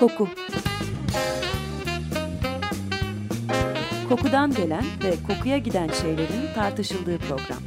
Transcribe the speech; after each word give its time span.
Koku 0.00 0.28
Kokudan 4.08 4.54
gelen 4.54 4.84
ve 5.04 5.14
kokuya 5.26 5.58
giden 5.58 5.88
şeylerin 6.02 6.54
tartışıldığı 6.54 7.18
program. 7.18 7.58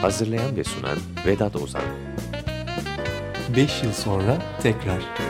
Hazırlayan 0.00 0.56
ve 0.56 0.64
sunan 0.64 0.98
Vedat 1.26 1.56
Ozan 1.56 1.82
5 3.56 3.82
yıl 3.82 3.92
sonra 3.92 4.38
tekrar. 4.62 5.29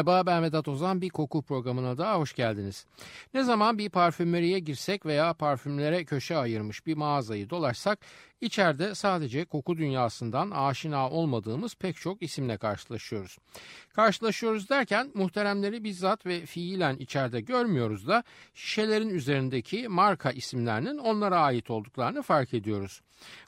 Merhaba 0.00 0.26
ben 0.26 0.42
Vedat 0.42 0.68
Ozan 0.68 1.00
bir 1.00 1.08
koku 1.08 1.42
programına 1.42 1.98
daha 1.98 2.18
hoş 2.18 2.32
geldiniz. 2.32 2.86
Ne 3.34 3.44
zaman 3.44 3.78
bir 3.78 3.90
parfümeriye 3.90 4.58
girsek 4.58 5.06
veya 5.06 5.34
parfümlere 5.34 6.04
köşe 6.04 6.36
ayırmış 6.36 6.86
bir 6.86 6.96
mağazayı 6.96 7.50
dolaşsak 7.50 7.98
içeride 8.40 8.94
sadece 8.94 9.44
koku 9.44 9.76
dünyasından 9.76 10.50
aşina 10.50 11.10
olmadığımız 11.10 11.74
pek 11.74 11.96
çok 11.96 12.22
isimle 12.22 12.56
karşılaşıyoruz. 12.56 13.38
Karşılaşıyoruz 13.94 14.70
derken 14.70 15.10
muhteremleri 15.14 15.84
bizzat 15.84 16.26
ve 16.26 16.46
fiilen 16.46 16.96
içeride 16.96 17.40
görmüyoruz 17.40 18.08
da 18.08 18.24
şişelerin 18.54 19.08
üzerindeki 19.08 19.88
marka 19.88 20.30
isimlerinin 20.30 20.98
onlara 20.98 21.40
ait 21.40 21.70
olduklarını 21.70 22.22
fark 22.22 22.54
ediyoruz. 22.54 23.00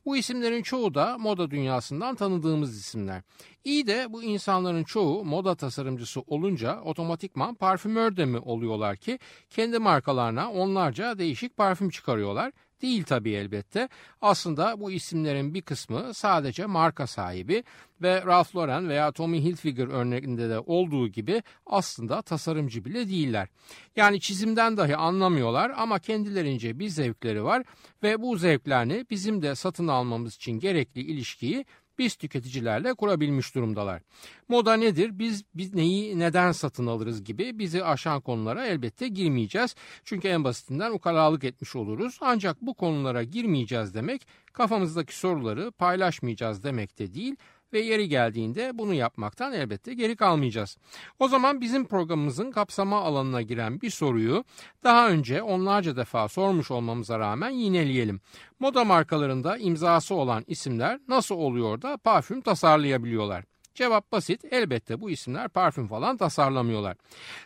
Bu 0.04 0.16
isimlerin 0.16 0.62
çoğu 0.62 0.94
da 0.94 1.18
moda 1.18 1.50
dünyasından 1.50 2.14
tanıdığımız 2.14 2.78
isimler. 2.78 3.22
İyi 3.64 3.86
de 3.86 4.06
bu 4.12 4.22
insanların 4.22 4.84
çoğu 4.84 5.24
moda 5.24 5.54
tasarımcısı 5.54 6.20
olunca 6.20 6.80
otomatikman 6.80 7.54
parfümör 7.54 8.16
de 8.16 8.24
mi 8.24 8.38
oluyorlar 8.38 8.96
ki 8.96 9.18
kendi 9.50 9.78
markalarına 9.78 10.52
onlarca 10.52 11.18
değişik 11.18 11.56
parfüm 11.56 11.90
çıkarıyorlar 11.90 12.52
Değil 12.82 13.04
tabii 13.04 13.30
elbette. 13.30 13.88
Aslında 14.20 14.80
bu 14.80 14.90
isimlerin 14.92 15.54
bir 15.54 15.62
kısmı 15.62 16.14
sadece 16.14 16.66
marka 16.66 17.06
sahibi 17.06 17.64
ve 18.02 18.22
Ralph 18.26 18.56
Lauren 18.56 18.88
veya 18.88 19.12
Tommy 19.12 19.42
Hilfiger 19.44 19.88
örneğinde 19.88 20.48
de 20.48 20.58
olduğu 20.58 21.08
gibi 21.08 21.42
aslında 21.66 22.22
tasarımcı 22.22 22.84
bile 22.84 23.08
değiller. 23.08 23.48
Yani 23.96 24.20
çizimden 24.20 24.76
dahi 24.76 24.96
anlamıyorlar 24.96 25.72
ama 25.76 25.98
kendilerince 25.98 26.78
bir 26.78 26.88
zevkleri 26.88 27.44
var 27.44 27.62
ve 28.02 28.22
bu 28.22 28.36
zevklerini 28.36 29.06
bizim 29.10 29.42
de 29.42 29.54
satın 29.54 29.88
almamız 29.88 30.34
için 30.34 30.52
gerekli 30.52 31.00
ilişkiyi 31.00 31.64
biz 31.98 32.14
tüketicilerle 32.14 32.94
kurabilmiş 32.94 33.54
durumdalar. 33.54 34.02
Moda 34.48 34.74
nedir? 34.74 35.18
Biz, 35.18 35.44
biz 35.54 35.74
neyi 35.74 36.18
neden 36.18 36.52
satın 36.52 36.86
alırız 36.86 37.24
gibi 37.24 37.58
bizi 37.58 37.84
aşan 37.84 38.20
konulara 38.20 38.66
elbette 38.66 39.08
girmeyeceğiz. 39.08 39.74
Çünkü 40.04 40.28
en 40.28 40.44
basitinden 40.44 40.90
ukalalık 40.90 41.44
etmiş 41.44 41.76
oluruz. 41.76 42.18
Ancak 42.20 42.62
bu 42.62 42.74
konulara 42.74 43.22
girmeyeceğiz 43.22 43.94
demek 43.94 44.26
kafamızdaki 44.52 45.18
soruları 45.18 45.72
paylaşmayacağız 45.72 46.64
demek 46.64 46.98
de 46.98 47.14
değil 47.14 47.36
ve 47.72 47.80
yeri 47.80 48.08
geldiğinde 48.08 48.78
bunu 48.78 48.94
yapmaktan 48.94 49.52
elbette 49.52 49.94
geri 49.94 50.16
kalmayacağız. 50.16 50.76
O 51.18 51.28
zaman 51.28 51.60
bizim 51.60 51.84
programımızın 51.86 52.50
kapsama 52.50 53.00
alanına 53.00 53.42
giren 53.42 53.80
bir 53.80 53.90
soruyu 53.90 54.44
daha 54.84 55.08
önce 55.08 55.42
onlarca 55.42 55.96
defa 55.96 56.28
sormuş 56.28 56.70
olmamıza 56.70 57.18
rağmen 57.18 57.50
yineleyelim. 57.50 58.20
Moda 58.60 58.84
markalarında 58.84 59.56
imzası 59.56 60.14
olan 60.14 60.44
isimler 60.46 61.00
nasıl 61.08 61.34
oluyor 61.34 61.82
da 61.82 61.96
parfüm 61.96 62.40
tasarlayabiliyorlar? 62.40 63.51
Cevap 63.74 64.12
basit. 64.12 64.44
Elbette 64.50 65.00
bu 65.00 65.10
isimler 65.10 65.48
parfüm 65.48 65.88
falan 65.88 66.16
tasarlamıyorlar. 66.16 66.96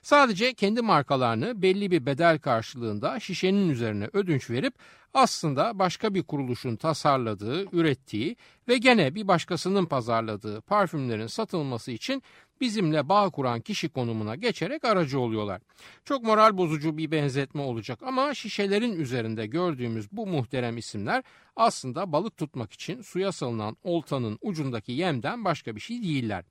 Sadece 0.03 0.55
kendi 0.55 0.83
markalarını 0.83 1.63
belli 1.63 1.91
bir 1.91 2.07
bedel 2.07 2.39
karşılığında 2.39 3.21
şişenin 3.21 3.69
üzerine 3.69 4.09
ödünç 4.13 4.51
verip 4.51 4.75
aslında 5.15 5.79
başka 5.79 6.15
bir 6.15 6.23
kuruluşun 6.23 6.77
tasarladığı, 6.77 7.77
ürettiği 7.77 8.37
ve 8.69 8.79
gene 8.79 9.15
bir 9.15 9.29
başkasının 9.29 9.87
pazarladığı 9.87 10.61
parfümlerin 10.61 11.27
satılması 11.27 11.91
için 11.91 12.23
bizimle 12.61 13.09
bağ 13.09 13.31
kuran 13.31 13.61
kişi 13.61 13.89
konumuna 13.89 14.35
geçerek 14.35 14.85
aracı 14.85 15.21
oluyorlar. 15.21 15.61
Çok 16.05 16.23
moral 16.23 16.57
bozucu 16.57 16.99
bir 16.99 17.11
benzetme 17.11 17.63
olacak 17.63 18.03
ama 18.03 18.35
şişelerin 18.35 19.01
üzerinde 19.01 19.47
gördüğümüz 19.47 20.13
bu 20.13 20.27
muhterem 20.27 20.77
isimler 20.77 21.23
aslında 21.57 22.13
balık 22.13 22.37
tutmak 22.37 22.73
için 22.73 23.03
suya 23.03 23.33
salınan 23.33 23.77
oltanın 23.83 24.39
ucundaki 24.43 24.93
yemden 24.93 25.45
başka 25.45 25.77
bir 25.77 25.81
şey 25.81 26.03
değiller. 26.03 26.45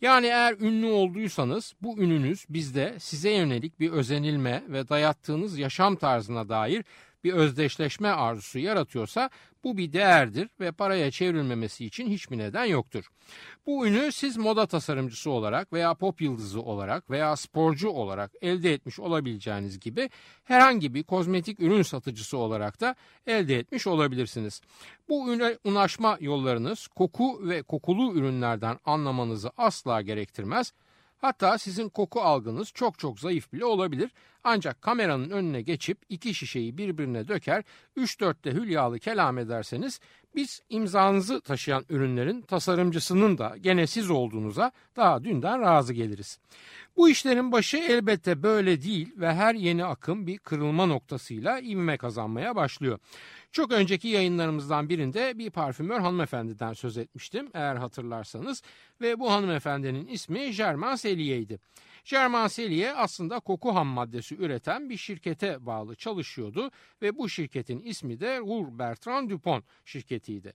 Yani 0.00 0.26
eğer 0.26 0.56
ünlü 0.60 0.86
olduysanız 0.86 1.74
bu 1.82 1.98
ününüz 1.98 2.46
bizde 2.48 2.96
size 2.98 3.30
yönelik 3.30 3.80
bir 3.80 3.90
özenilme 3.90 4.62
ve 4.68 4.88
dayattığınız 4.88 5.58
yaşam 5.58 5.96
tarzına 5.96 6.48
dair 6.48 6.84
bir 7.24 7.32
özdeşleşme 7.32 8.08
arzusu 8.08 8.58
yaratıyorsa 8.58 9.30
bu 9.64 9.76
bir 9.76 9.92
değerdir 9.92 10.48
ve 10.60 10.72
paraya 10.72 11.10
çevrilmemesi 11.10 11.84
için 11.86 12.08
hiçbir 12.08 12.38
neden 12.38 12.64
yoktur. 12.64 13.08
Bu 13.66 13.86
ünü 13.86 14.12
siz 14.12 14.36
moda 14.36 14.66
tasarımcısı 14.66 15.30
olarak 15.30 15.72
veya 15.72 15.94
pop 15.94 16.20
yıldızı 16.20 16.62
olarak 16.62 17.10
veya 17.10 17.36
sporcu 17.36 17.88
olarak 17.88 18.30
elde 18.42 18.72
etmiş 18.72 19.00
olabileceğiniz 19.00 19.80
gibi 19.80 20.10
herhangi 20.44 20.94
bir 20.94 21.02
kozmetik 21.02 21.60
ürün 21.60 21.82
satıcısı 21.82 22.36
olarak 22.36 22.80
da 22.80 22.94
elde 23.26 23.58
etmiş 23.58 23.86
olabilirsiniz. 23.86 24.60
Bu 25.08 25.34
üne 25.34 25.58
ulaşma 25.64 26.16
yollarınız 26.20 26.86
koku 26.86 27.48
ve 27.48 27.62
kokulu 27.62 28.14
ürünlerden 28.14 28.78
anlamanızı 28.84 29.50
asla 29.56 30.02
gerektirmez 30.02 30.72
Hatta 31.22 31.58
sizin 31.58 31.88
koku 31.88 32.20
algınız 32.20 32.68
çok 32.68 32.98
çok 32.98 33.20
zayıf 33.20 33.52
bile 33.52 33.64
olabilir. 33.64 34.10
Ancak 34.44 34.82
kameranın 34.82 35.30
önüne 35.30 35.62
geçip 35.62 35.98
iki 36.08 36.34
şişeyi 36.34 36.78
birbirine 36.78 37.28
döker, 37.28 37.64
3-4'te 37.96 38.52
hülyalı 38.52 38.98
kelam 38.98 39.38
ederseniz 39.38 40.00
biz 40.34 40.60
imzanızı 40.68 41.40
taşıyan 41.40 41.84
ürünlerin 41.88 42.42
tasarımcısının 42.42 43.38
da 43.38 43.56
gene 43.60 43.86
siz 43.86 44.10
olduğunuza 44.10 44.72
daha 44.96 45.24
dünden 45.24 45.60
razı 45.60 45.92
geliriz. 45.92 46.38
Bu 46.96 47.08
işlerin 47.08 47.52
başı 47.52 47.76
elbette 47.76 48.42
böyle 48.42 48.82
değil 48.82 49.12
ve 49.16 49.34
her 49.34 49.54
yeni 49.54 49.84
akım 49.84 50.26
bir 50.26 50.38
kırılma 50.38 50.86
noktasıyla 50.86 51.60
ivme 51.60 51.96
kazanmaya 51.96 52.56
başlıyor. 52.56 52.98
Çok 53.52 53.72
önceki 53.72 54.08
yayınlarımızdan 54.08 54.88
birinde 54.88 55.38
bir 55.38 55.50
parfümör 55.50 56.00
hanımefendiden 56.00 56.72
söz 56.72 56.98
etmiştim 56.98 57.50
eğer 57.54 57.76
hatırlarsanız 57.76 58.62
ve 59.00 59.20
bu 59.20 59.32
hanımefendinin 59.32 60.06
ismi 60.06 60.50
Germain 60.52 60.96
Cellier'di. 60.96 61.58
Germain 62.04 62.48
Cellier 62.48 62.94
aslında 62.96 63.40
koku 63.40 63.74
ham 63.74 63.86
maddesi 63.86 64.36
üreten 64.36 64.90
bir 64.90 64.96
şirkete 64.96 65.66
bağlı 65.66 65.94
çalışıyordu 65.94 66.70
ve 67.02 67.18
bu 67.18 67.28
şirketin 67.28 67.80
ismi 67.80 68.20
de 68.20 68.38
Roux 68.38 68.78
Bertrand 68.78 69.30
Dupont 69.30 69.64
şirketiydi. 69.84 70.54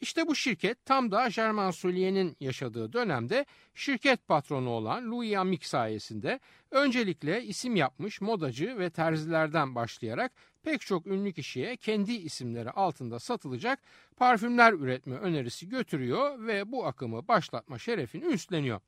İşte 0.00 0.26
bu 0.26 0.34
şirket 0.34 0.84
tam 0.84 1.10
da 1.10 1.28
Germain 1.28 1.70
Sully'nin 1.70 2.36
yaşadığı 2.40 2.92
dönemde 2.92 3.46
şirket 3.74 4.28
patronu 4.28 4.70
olan 4.70 5.10
Louis 5.10 5.36
Amick 5.36 5.66
sayesinde 5.66 6.40
öncelikle 6.70 7.44
isim 7.44 7.76
yapmış 7.76 8.20
modacı 8.20 8.78
ve 8.78 8.90
terzilerden 8.90 9.74
başlayarak 9.74 10.32
pek 10.62 10.80
çok 10.80 11.06
ünlü 11.06 11.32
kişiye 11.32 11.76
kendi 11.76 12.12
isimleri 12.12 12.70
altında 12.70 13.18
satılacak 13.18 13.78
parfümler 14.16 14.72
üretme 14.72 15.16
önerisi 15.16 15.68
götürüyor 15.68 16.46
ve 16.46 16.72
bu 16.72 16.86
akımı 16.86 17.28
başlatma 17.28 17.78
şerefini 17.78 18.24
üstleniyor. 18.24 18.80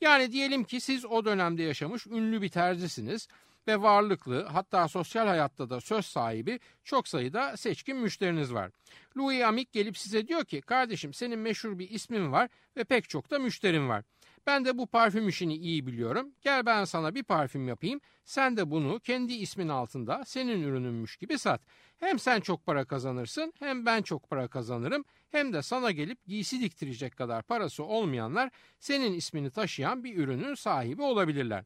Yani 0.00 0.32
diyelim 0.32 0.64
ki 0.64 0.80
siz 0.80 1.04
o 1.04 1.24
dönemde 1.24 1.62
yaşamış 1.62 2.06
ünlü 2.06 2.42
bir 2.42 2.48
terzisiniz 2.48 3.28
ve 3.68 3.82
varlıklı 3.82 4.44
hatta 4.44 4.88
sosyal 4.88 5.26
hayatta 5.26 5.70
da 5.70 5.80
söz 5.80 6.06
sahibi 6.06 6.60
çok 6.84 7.08
sayıda 7.08 7.56
seçkin 7.56 7.96
müşteriniz 7.96 8.54
var. 8.54 8.70
Louis 9.16 9.44
Amick 9.44 9.72
gelip 9.72 9.98
size 9.98 10.28
diyor 10.28 10.44
ki 10.44 10.60
kardeşim 10.60 11.14
senin 11.14 11.38
meşhur 11.38 11.78
bir 11.78 11.90
ismin 11.90 12.32
var 12.32 12.48
ve 12.76 12.84
pek 12.84 13.08
çok 13.08 13.30
da 13.30 13.38
müşterin 13.38 13.88
var. 13.88 14.04
Ben 14.46 14.64
de 14.64 14.78
bu 14.78 14.86
parfüm 14.86 15.28
işini 15.28 15.56
iyi 15.56 15.86
biliyorum. 15.86 16.32
Gel 16.42 16.66
ben 16.66 16.84
sana 16.84 17.14
bir 17.14 17.22
parfüm 17.22 17.68
yapayım. 17.68 18.00
Sen 18.24 18.56
de 18.56 18.70
bunu 18.70 19.00
kendi 19.00 19.32
ismin 19.32 19.68
altında 19.68 20.24
senin 20.24 20.62
ürününmüş 20.62 21.16
gibi 21.16 21.38
sat. 21.38 21.60
Hem 21.98 22.18
sen 22.18 22.40
çok 22.40 22.66
para 22.66 22.84
kazanırsın 22.84 23.52
hem 23.58 23.86
ben 23.86 24.02
çok 24.02 24.30
para 24.30 24.48
kazanırım. 24.48 25.04
Hem 25.30 25.52
de 25.52 25.62
sana 25.62 25.90
gelip 25.90 26.26
giysi 26.26 26.60
diktirecek 26.60 27.16
kadar 27.16 27.42
parası 27.42 27.84
olmayanlar 27.84 28.50
senin 28.78 29.12
ismini 29.12 29.50
taşıyan 29.50 30.04
bir 30.04 30.16
ürünün 30.16 30.54
sahibi 30.54 31.02
olabilirler. 31.02 31.64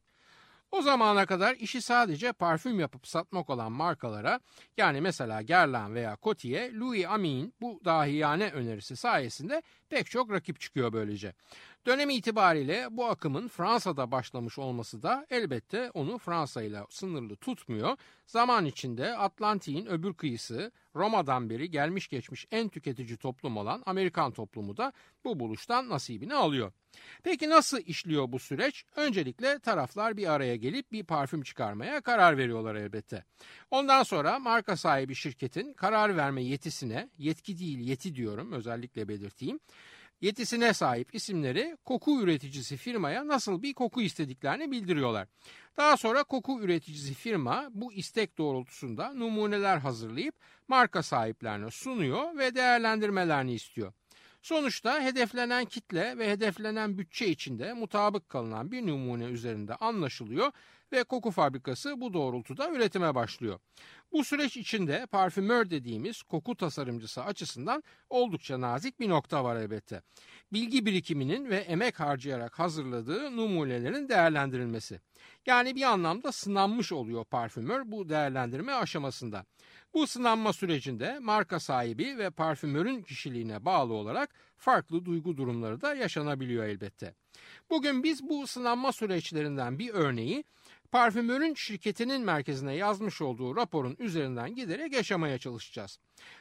O 0.75 0.82
zamana 0.82 1.26
kadar 1.26 1.55
işi 1.55 1.82
sadece 1.82 2.32
parfüm 2.32 2.81
yapıp 2.81 3.06
satmak 3.06 3.50
olan 3.50 3.73
markalara 3.73 4.41
yani 4.76 5.00
mesela 5.00 5.43
Guerlain 5.43 5.94
veya 5.94 6.17
Coty'e 6.23 6.73
Louis 6.75 7.06
Ami'nin 7.06 7.55
bu 7.61 7.81
dahiyane 7.85 8.50
önerisi 8.50 8.97
sayesinde 8.97 9.62
Pek 9.94 10.11
çok 10.11 10.32
rakip 10.32 10.61
çıkıyor 10.61 10.93
böylece. 10.93 11.35
Dönem 11.87 12.11
itibariyle 12.11 12.87
bu 12.91 13.05
akımın 13.06 13.49
Fransa'da 13.49 14.11
başlamış 14.11 14.58
olması 14.58 15.02
da 15.02 15.26
elbette 15.31 15.91
onu 15.91 16.19
Fransa 16.19 16.62
ile 16.62 16.81
sınırlı 16.91 17.37
tutmuyor. 17.37 17.96
Zaman 18.26 18.64
içinde 18.64 19.17
Atlantik'in 19.17 19.87
öbür 19.87 20.14
kıyısı 20.14 20.73
Roma'dan 20.94 21.50
beri 21.50 21.70
gelmiş 21.70 22.08
geçmiş 22.08 22.46
en 22.50 22.69
tüketici 22.69 23.17
toplum 23.17 23.56
olan 23.56 23.82
Amerikan 23.87 24.32
toplumu 24.32 24.76
da 24.76 24.93
bu 25.25 25.41
buluştan 25.41 25.88
nasibini 25.88 26.35
alıyor. 26.35 26.73
Peki 27.23 27.49
nasıl 27.49 27.79
işliyor 27.79 28.32
bu 28.32 28.38
süreç? 28.38 28.85
Öncelikle 28.96 29.58
taraflar 29.58 30.17
bir 30.17 30.32
araya 30.32 30.56
gelip 30.56 30.93
bir 30.93 31.05
parfüm 31.05 31.43
çıkarmaya 31.43 32.00
karar 32.00 32.37
veriyorlar 32.38 32.75
elbette. 32.75 33.25
Ondan 33.70 34.02
sonra 34.02 34.38
marka 34.38 34.76
sahibi 34.76 35.14
şirketin 35.14 35.73
karar 35.73 36.17
verme 36.17 36.43
yetisine, 36.43 37.08
yetki 37.19 37.58
değil 37.58 37.79
yeti 37.79 38.14
diyorum 38.14 38.52
özellikle 38.52 39.08
belirteyim, 39.08 39.61
yetisine 40.25 40.75
sahip 40.75 41.15
isimleri 41.15 41.76
koku 41.85 42.23
üreticisi 42.23 42.76
firmaya 42.76 43.29
nasıl 43.29 43.62
bir 43.62 43.75
koku 43.75 44.03
istediklerini 44.03 44.71
bildiriyorlar. 44.71 45.29
Daha 45.76 45.97
sonra 45.97 46.25
koku 46.25 46.61
üreticisi 46.61 47.15
firma 47.15 47.69
bu 47.71 47.93
istek 47.93 48.38
doğrultusunda 48.38 49.15
numuneler 49.15 49.79
hazırlayıp 49.79 50.35
marka 50.69 51.03
sahiplerine 51.03 51.71
sunuyor 51.71 52.38
ve 52.38 52.55
değerlendirmelerini 52.55 53.53
istiyor. 53.53 53.93
Sonuçta 54.43 55.00
hedeflenen 55.00 55.65
kitle 55.65 56.19
ve 56.19 56.31
hedeflenen 56.31 56.99
bütçe 56.99 57.27
içinde 57.27 57.73
mutabık 57.73 58.29
kalınan 58.29 58.73
bir 58.73 58.87
numune 58.87 59.25
üzerinde 59.25 59.75
anlaşılıyor 59.75 60.53
ve 60.93 61.05
koku 61.05 61.31
fabrikası 61.31 62.00
bu 62.00 62.12
doğrultuda 62.15 62.70
üretime 62.70 63.15
başlıyor. 63.15 63.59
Bu 64.14 64.25
süreç 64.25 64.56
içinde 64.56 65.06
parfümör 65.06 65.70
dediğimiz 65.70 66.22
koku 66.22 66.56
tasarımcısı 66.56 67.25
açısından 67.25 67.82
oldukça 68.11 68.61
nazik 68.61 69.00
bir 69.00 69.08
nokta 69.08 69.44
var 69.44 69.56
elbette. 69.56 70.02
Bilgi 70.52 70.87
birikiminin 70.87 71.50
ve 71.50 71.56
emek 71.56 72.00
harcayarak 72.00 72.58
hazırladığı 72.58 73.37
numunelerin 73.37 74.08
değerlendirilmesi. 74.08 75.00
Yani 75.46 75.76
bir 75.76 75.82
anlamda 75.82 76.32
sınanmış 76.32 76.93
oluyor 76.93 77.25
parfümör 77.25 77.82
bu 77.84 78.08
değerlendirme 78.08 78.72
aşamasında. 78.72 79.44
Bu 79.94 80.06
sınanma 80.06 80.52
sürecinde 80.52 81.19
marka 81.19 81.60
sahibi 81.60 82.19
ve 82.19 82.31
parfümörün 82.31 83.02
kişiliğine 83.02 83.64
bağlı 83.64 83.93
olarak 83.93 84.31
farklı 84.56 85.05
duygu 85.05 85.37
durumları 85.37 85.81
da 85.81 85.94
yaşanabiliyor 85.94 86.64
elbette. 86.64 87.14
Bugün 87.70 88.02
biz 88.02 88.28
bu 88.28 88.46
sınanma 88.46 88.93
süreçlerinden 88.93 89.78
bir 89.78 89.90
örneği 89.94 90.44
parfümörün 90.94 91.55
şirketinin 91.55 92.20
merkezine 92.20 92.75
yazmış 92.75 93.23
olduğu 93.23 93.56
raporun 93.56 93.96
üzerinden 93.99 94.55
giderek 94.55 94.93
yaşamaya 94.93 95.38
çalışacağız. 95.38 95.99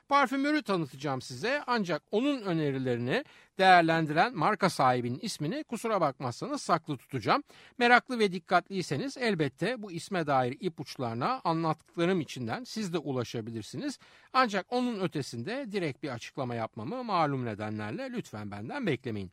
Parfümörü 0.10 0.64
tanıtacağım 0.64 1.22
size 1.22 1.64
ancak 1.68 2.04
onun 2.12 2.42
önerilerini 2.42 3.26
değerlendiren 3.58 4.38
marka 4.38 4.70
sahibinin 4.70 5.20
ismini 5.22 5.64
kusura 5.64 6.02
bakmazsanız 6.02 6.62
saklı 6.62 6.98
tutacağım. 6.98 7.44
Meraklı 7.78 8.20
ve 8.20 8.32
dikkatliyseniz 8.32 9.18
elbette 9.18 9.82
bu 9.82 9.92
isme 9.92 10.28
dair 10.28 10.58
ipuçlarına 10.60 11.42
anlattıklarım 11.44 12.22
içinden 12.22 12.64
siz 12.64 12.94
de 12.94 12.98
ulaşabilirsiniz. 12.98 14.00
Ancak 14.34 14.66
onun 14.70 15.00
ötesinde 15.00 15.72
direkt 15.72 16.04
bir 16.04 16.10
açıklama 16.10 16.56
yapmamı 16.56 17.04
malum 17.04 17.46
nedenlerle 17.46 18.12
lütfen 18.12 18.52
benden 18.52 18.88
beklemeyin. 18.88 19.32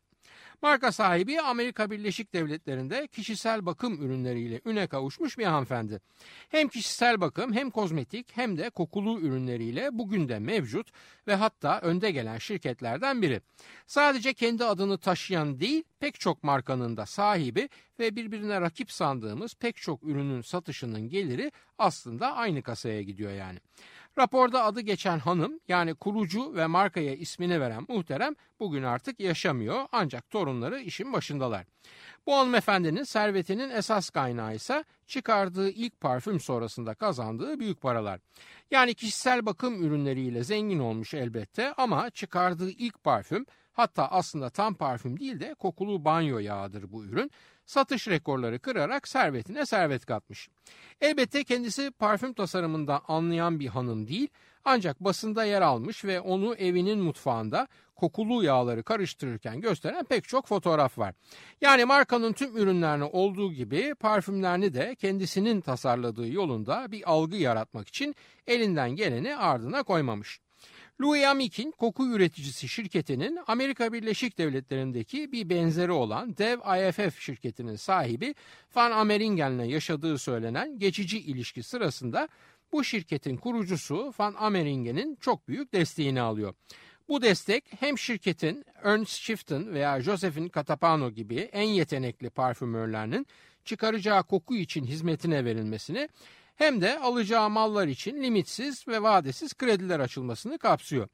Marka 0.61 0.91
sahibi 0.91 1.41
Amerika 1.41 1.91
Birleşik 1.91 2.33
Devletleri'nde 2.33 3.07
kişisel 3.07 3.65
bakım 3.65 4.05
ürünleriyle 4.05 4.61
üne 4.65 4.87
kavuşmuş 4.87 5.37
bir 5.37 5.45
hanımefendi. 5.45 6.01
Hem 6.49 6.67
kişisel 6.67 7.21
bakım 7.21 7.53
hem 7.53 7.69
kozmetik 7.69 8.37
hem 8.37 8.57
de 8.57 8.69
kokulu 8.69 9.19
ürünleriyle 9.19 9.89
bugün 9.91 10.29
de 10.29 10.39
mevcut 10.39 10.91
ve 11.27 11.35
hatta 11.35 11.79
önde 11.79 12.11
gelen 12.11 12.37
şirketlerden 12.37 13.21
biri. 13.21 13.41
Sadece 13.87 14.33
kendi 14.33 14.65
adını 14.65 14.97
taşıyan 14.97 15.59
değil 15.59 15.83
pek 15.99 16.19
çok 16.19 16.43
markanın 16.43 16.97
da 16.97 17.05
sahibi 17.05 17.69
ve 17.99 18.15
birbirine 18.15 18.61
rakip 18.61 18.91
sandığımız 18.91 19.55
pek 19.55 19.75
çok 19.75 20.03
ürünün 20.03 20.41
satışının 20.41 21.09
geliri 21.09 21.51
aslında 21.81 22.35
aynı 22.35 22.61
kasaya 22.61 23.01
gidiyor 23.01 23.31
yani. 23.31 23.59
Raporda 24.17 24.63
adı 24.63 24.81
geçen 24.81 25.19
hanım 25.19 25.59
yani 25.67 25.93
kurucu 25.93 26.55
ve 26.55 26.67
markaya 26.67 27.15
ismini 27.15 27.61
veren 27.61 27.85
muhterem 27.87 28.35
bugün 28.59 28.83
artık 28.83 29.19
yaşamıyor 29.19 29.85
ancak 29.91 30.29
torunları 30.29 30.79
işin 30.79 31.13
başındalar. 31.13 31.65
Bu 32.25 32.35
hanımefendinin 32.35 33.03
servetinin 33.03 33.69
esas 33.69 34.09
kaynağı 34.09 34.55
ise 34.55 34.83
çıkardığı 35.07 35.69
ilk 35.69 36.01
parfüm 36.01 36.39
sonrasında 36.39 36.93
kazandığı 36.93 37.59
büyük 37.59 37.81
paralar. 37.81 38.19
Yani 38.71 38.93
kişisel 38.93 39.45
bakım 39.45 39.83
ürünleriyle 39.83 40.43
zengin 40.43 40.79
olmuş 40.79 41.13
elbette 41.13 41.73
ama 41.73 42.09
çıkardığı 42.09 42.69
ilk 42.69 43.03
parfüm 43.03 43.45
hatta 43.73 44.07
aslında 44.07 44.49
tam 44.49 44.73
parfüm 44.73 45.19
değil 45.19 45.39
de 45.39 45.53
kokulu 45.53 46.05
banyo 46.05 46.39
yağıdır 46.39 46.91
bu 46.91 47.05
ürün 47.05 47.31
satış 47.71 48.07
rekorları 48.07 48.59
kırarak 48.59 49.07
servetine 49.07 49.65
servet 49.65 50.05
katmış. 50.05 50.49
Elbette 51.01 51.43
kendisi 51.43 51.91
parfüm 51.91 52.33
tasarımından 52.33 53.01
anlayan 53.07 53.59
bir 53.59 53.67
hanım 53.67 54.07
değil 54.07 54.27
ancak 54.65 54.99
basında 54.99 55.45
yer 55.45 55.61
almış 55.61 56.05
ve 56.05 56.19
onu 56.19 56.55
evinin 56.55 56.99
mutfağında 56.99 57.67
kokulu 57.95 58.43
yağları 58.43 58.83
karıştırırken 58.83 59.61
gösteren 59.61 60.05
pek 60.05 60.27
çok 60.27 60.47
fotoğraf 60.47 60.97
var. 60.97 61.15
Yani 61.61 61.85
markanın 61.85 62.33
tüm 62.33 62.57
ürünlerini 62.57 63.03
olduğu 63.03 63.53
gibi 63.53 63.95
parfümlerini 63.95 64.73
de 64.73 64.95
kendisinin 64.95 65.61
tasarladığı 65.61 66.27
yolunda 66.27 66.91
bir 66.91 67.11
algı 67.11 67.37
yaratmak 67.37 67.87
için 67.87 68.15
elinden 68.47 68.91
geleni 68.91 69.35
ardına 69.35 69.83
koymamış. 69.83 70.39
Louis 71.01 71.25
Amick'in 71.25 71.71
koku 71.71 72.07
üreticisi 72.07 72.67
şirketinin 72.67 73.39
Amerika 73.47 73.93
Birleşik 73.93 74.37
Devletleri'ndeki 74.37 75.31
bir 75.31 75.49
benzeri 75.49 75.91
olan 75.91 76.37
dev 76.37 76.59
IFF 76.59 77.19
şirketinin 77.19 77.75
sahibi 77.75 78.35
Van 78.75 78.91
Ameringen'le 78.91 79.63
yaşadığı 79.63 80.17
söylenen 80.17 80.79
geçici 80.79 81.19
ilişki 81.19 81.63
sırasında 81.63 82.27
bu 82.71 82.83
şirketin 82.83 83.37
kurucusu 83.37 84.13
Van 84.19 84.35
Ameringen'in 84.37 85.17
çok 85.21 85.47
büyük 85.47 85.73
desteğini 85.73 86.21
alıyor. 86.21 86.53
Bu 87.09 87.21
destek 87.21 87.65
hem 87.79 87.97
şirketin 87.97 88.65
Ernst 88.83 89.11
Schiffton 89.11 89.73
veya 89.73 90.01
Josephine 90.01 90.49
Catapano 90.55 91.11
gibi 91.11 91.35
en 91.35 91.67
yetenekli 91.67 92.29
parfümörlerinin 92.29 93.27
çıkaracağı 93.65 94.23
koku 94.23 94.55
için 94.55 94.85
hizmetine 94.85 95.45
verilmesini 95.45 96.09
hem 96.61 96.81
de 96.81 96.99
alacağı 96.99 97.49
mallar 97.49 97.87
için 97.87 98.23
limitsiz 98.23 98.87
ve 98.87 99.01
vadesiz 99.03 99.53
krediler 99.53 99.99
açılmasını 99.99 100.57
kapsıyor. 100.57 101.07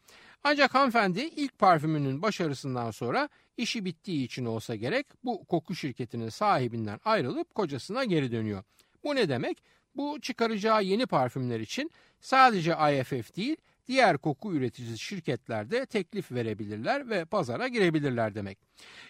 Ancak 0.44 0.76
hanımefendi 0.76 1.20
ilk 1.20 1.60
parfümünün 1.60 2.22
başarısından 2.22 2.92
sonra 2.92 3.30
işi 3.58 3.86
bittiği 3.86 4.26
için 4.26 4.46
olsa 4.46 4.76
gerek 4.76 5.08
bu 5.24 5.46
koku 5.46 5.76
şirketinin 5.76 6.30
sahibinden 6.30 7.00
ayrılıp 7.06 7.56
kocasına 7.56 8.04
geri 8.04 8.32
dönüyor. 8.32 8.64
Bu 9.04 9.16
ne 9.16 9.30
demek? 9.30 9.64
Bu 9.96 10.22
çıkaracağı 10.22 10.84
yeni 10.84 11.06
parfümler 11.06 11.60
için 11.60 11.92
sadece 12.22 12.72
IFF 12.72 13.36
değil 13.36 13.58
diğer 13.88 14.18
koku 14.18 14.54
üreticisi 14.54 15.00
şirketlerde 15.00 15.86
teklif 15.86 16.32
verebilirler 16.32 17.10
ve 17.10 17.26
pazara 17.26 17.68
girebilirler 17.68 18.36
demek. 18.36 18.60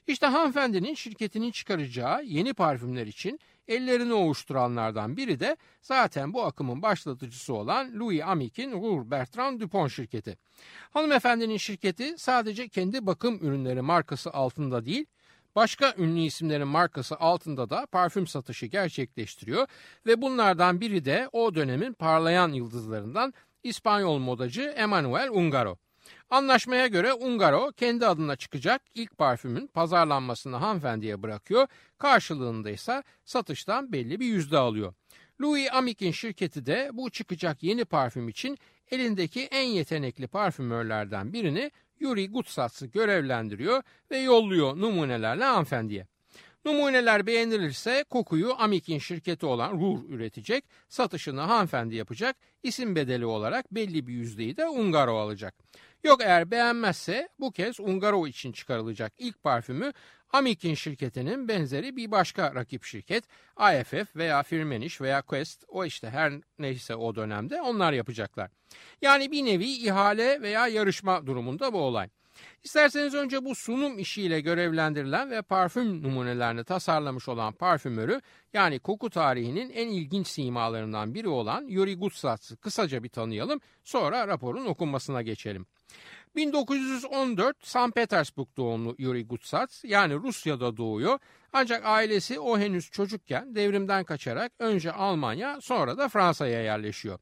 İşte 0.07 0.25
hanımefendinin 0.25 0.93
şirketinin 0.93 1.51
çıkaracağı 1.51 2.23
yeni 2.23 2.53
parfümler 2.53 3.07
için 3.07 3.39
ellerini 3.67 4.13
ovuşturanlardan 4.13 5.17
biri 5.17 5.39
de 5.39 5.57
zaten 5.81 6.33
bu 6.33 6.43
akımın 6.45 6.81
başlatıcısı 6.81 7.53
olan 7.53 7.99
Louis 7.99 8.21
Amick'in 8.23 8.71
Roux 8.71 9.11
Bertrand 9.11 9.61
Dupont 9.61 9.91
şirketi. 9.91 10.37
Hanımefendinin 10.91 11.57
şirketi 11.57 12.13
sadece 12.17 12.67
kendi 12.67 13.05
bakım 13.05 13.39
ürünleri 13.41 13.81
markası 13.81 14.31
altında 14.31 14.85
değil, 14.85 15.05
başka 15.55 15.93
ünlü 15.97 16.19
isimlerin 16.19 16.67
markası 16.67 17.15
altında 17.15 17.69
da 17.69 17.85
parfüm 17.85 18.27
satışı 18.27 18.65
gerçekleştiriyor 18.65 19.67
ve 20.05 20.21
bunlardan 20.21 20.81
biri 20.81 21.05
de 21.05 21.29
o 21.31 21.55
dönemin 21.55 21.93
parlayan 21.93 22.53
yıldızlarından 22.53 23.33
İspanyol 23.63 24.17
modacı 24.17 24.61
Emanuel 24.61 25.29
Ungaro. 25.29 25.77
Anlaşmaya 26.29 26.87
göre 26.87 27.13
Ungaro 27.13 27.71
kendi 27.71 28.05
adına 28.05 28.35
çıkacak 28.35 28.81
ilk 28.95 29.17
parfümün 29.17 29.67
pazarlanmasını 29.67 30.55
hanımefendiye 30.55 31.23
bırakıyor. 31.23 31.67
Karşılığında 31.97 32.69
ise 32.69 33.03
satıştan 33.25 33.91
belli 33.91 34.19
bir 34.19 34.25
yüzde 34.25 34.57
alıyor. 34.57 34.93
Louis 35.41 35.73
Amick'in 35.73 36.11
şirketi 36.11 36.65
de 36.65 36.89
bu 36.93 37.09
çıkacak 37.09 37.63
yeni 37.63 37.85
parfüm 37.85 38.29
için 38.29 38.57
elindeki 38.91 39.41
en 39.41 39.67
yetenekli 39.67 40.27
parfümörlerden 40.27 41.33
birini 41.33 41.71
Yuri 41.99 42.29
Gutsatz'ı 42.29 42.85
görevlendiriyor 42.85 43.83
ve 44.11 44.17
yolluyor 44.17 44.77
numunelerle 44.77 45.43
hanımefendiye. 45.43 46.07
Numuneler 46.67 47.27
beğenilirse 47.27 48.05
kokuyu 48.09 48.53
Amik'in 48.57 48.99
şirketi 48.99 49.45
olan 49.45 49.79
Rur 49.79 50.09
üretecek, 50.09 50.65
satışını 50.89 51.41
hanımefendi 51.41 51.95
yapacak, 51.95 52.35
isim 52.63 52.95
bedeli 52.95 53.25
olarak 53.25 53.71
belli 53.71 54.07
bir 54.07 54.13
yüzdeyi 54.13 54.57
de 54.57 54.67
Ungaro 54.67 55.17
alacak. 55.17 55.55
Yok 56.03 56.21
eğer 56.21 56.51
beğenmezse 56.51 57.29
bu 57.39 57.51
kez 57.51 57.79
Ungaro 57.79 58.27
için 58.27 58.51
çıkarılacak 58.51 59.13
ilk 59.17 59.43
parfümü 59.43 59.93
Amik'in 60.33 60.73
şirketinin 60.73 61.47
benzeri 61.47 61.95
bir 61.95 62.11
başka 62.11 62.55
rakip 62.55 62.83
şirket 62.83 63.23
IFF 63.59 64.15
veya 64.15 64.43
Firmenich 64.43 65.01
veya 65.01 65.21
Quest 65.21 65.63
o 65.67 65.85
işte 65.85 66.09
her 66.09 66.33
neyse 66.59 66.95
o 66.95 67.15
dönemde 67.15 67.61
onlar 67.61 67.93
yapacaklar. 67.93 68.51
Yani 69.01 69.31
bir 69.31 69.45
nevi 69.45 69.69
ihale 69.69 70.41
veya 70.41 70.67
yarışma 70.67 71.27
durumunda 71.27 71.73
bu 71.73 71.77
olay. 71.77 72.09
İsterseniz 72.63 73.13
önce 73.13 73.45
bu 73.45 73.55
sunum 73.55 73.99
işiyle 73.99 74.41
görevlendirilen 74.41 75.31
ve 75.31 75.41
parfüm 75.41 76.03
numunelerini 76.03 76.63
tasarlamış 76.63 77.29
olan 77.29 77.53
parfümörü 77.53 78.21
yani 78.53 78.79
koku 78.79 79.09
tarihinin 79.09 79.69
en 79.69 79.87
ilginç 79.87 80.27
simalarından 80.27 81.13
biri 81.13 81.27
olan 81.27 81.65
Yuri 81.67 81.95
Gutsatz'ı 81.95 82.57
kısaca 82.57 83.03
bir 83.03 83.09
tanıyalım 83.09 83.59
sonra 83.83 84.27
raporun 84.27 84.65
okunmasına 84.65 85.21
geçelim. 85.21 85.65
1914 86.35 87.57
St. 87.61 87.95
Petersburg 87.95 88.47
doğumlu 88.57 88.95
Yuri 88.97 89.27
Gutsats 89.27 89.83
yani 89.83 90.15
Rusya'da 90.15 90.77
doğuyor 90.77 91.19
ancak 91.57 91.85
ailesi 91.85 92.39
o 92.39 92.59
henüz 92.59 92.91
çocukken 92.91 93.55
devrimden 93.55 94.03
kaçarak 94.03 94.51
önce 94.59 94.91
Almanya 94.91 95.61
sonra 95.61 95.97
da 95.97 96.09
Fransa'ya 96.09 96.61
yerleşiyor. 96.61 97.19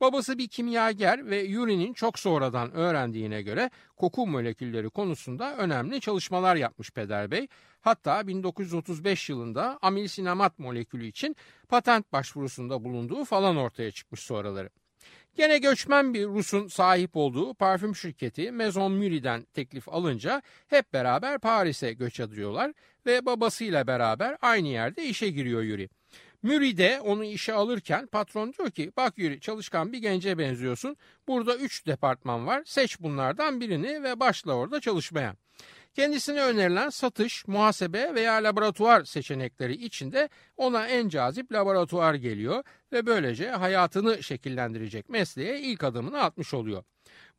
Babası 0.00 0.38
bir 0.38 0.48
kimyager 0.48 1.26
ve 1.26 1.42
Yuri'nin 1.42 1.92
çok 1.92 2.18
sonradan 2.18 2.72
öğrendiğine 2.72 3.42
göre 3.42 3.70
koku 3.96 4.26
molekülleri 4.26 4.90
konusunda 4.90 5.56
önemli 5.56 6.00
çalışmalar 6.00 6.56
yapmış 6.56 6.90
Peder 6.90 7.30
Bey. 7.30 7.48
Hatta 7.80 8.26
1935 8.26 9.28
yılında 9.30 9.78
amil 9.82 10.08
sinamat 10.08 10.58
molekülü 10.58 11.06
için 11.06 11.36
patent 11.68 12.12
başvurusunda 12.12 12.84
bulunduğu 12.84 13.24
falan 13.24 13.56
ortaya 13.56 13.90
çıkmış 13.90 14.20
sonraları. 14.20 14.70
Gene 15.36 15.58
göçmen 15.58 16.14
bir 16.14 16.26
Rus'un 16.26 16.66
sahip 16.66 17.16
olduğu 17.16 17.54
parfüm 17.54 17.96
şirketi 17.96 18.52
Maison 18.52 18.92
Murie'den 18.92 19.44
teklif 19.54 19.88
alınca 19.88 20.42
hep 20.68 20.92
beraber 20.92 21.38
Paris'e 21.38 21.92
göç 21.92 22.20
ediyorlar 22.20 22.72
ve 23.06 23.26
babasıyla 23.26 23.86
beraber 23.86 24.36
aynı 24.42 24.68
yerde 24.68 25.04
işe 25.04 25.30
giriyor 25.30 25.62
Yuri. 25.62 25.88
Muri 26.42 26.76
de 26.76 27.00
onu 27.00 27.24
işe 27.24 27.52
alırken 27.52 28.06
patron 28.06 28.52
diyor 28.52 28.70
ki 28.70 28.92
bak 28.96 29.18
Yuri 29.18 29.40
çalışkan 29.40 29.92
bir 29.92 29.98
gence 29.98 30.38
benziyorsun. 30.38 30.96
Burada 31.28 31.56
üç 31.56 31.86
departman 31.86 32.46
var 32.46 32.62
seç 32.66 33.00
bunlardan 33.00 33.60
birini 33.60 34.02
ve 34.02 34.20
başla 34.20 34.52
orada 34.52 34.80
çalışmaya. 34.80 35.36
Kendisine 35.96 36.42
önerilen 36.42 36.90
satış, 36.90 37.48
muhasebe 37.48 38.14
veya 38.14 38.34
laboratuvar 38.34 39.04
seçenekleri 39.04 39.72
içinde 39.72 40.28
ona 40.56 40.86
en 40.86 41.08
cazip 41.08 41.52
laboratuvar 41.52 42.14
geliyor 42.14 42.64
ve 42.92 43.06
böylece 43.06 43.50
hayatını 43.50 44.22
şekillendirecek 44.22 45.08
mesleğe 45.08 45.60
ilk 45.60 45.84
adımını 45.84 46.22
atmış 46.22 46.54
oluyor. 46.54 46.84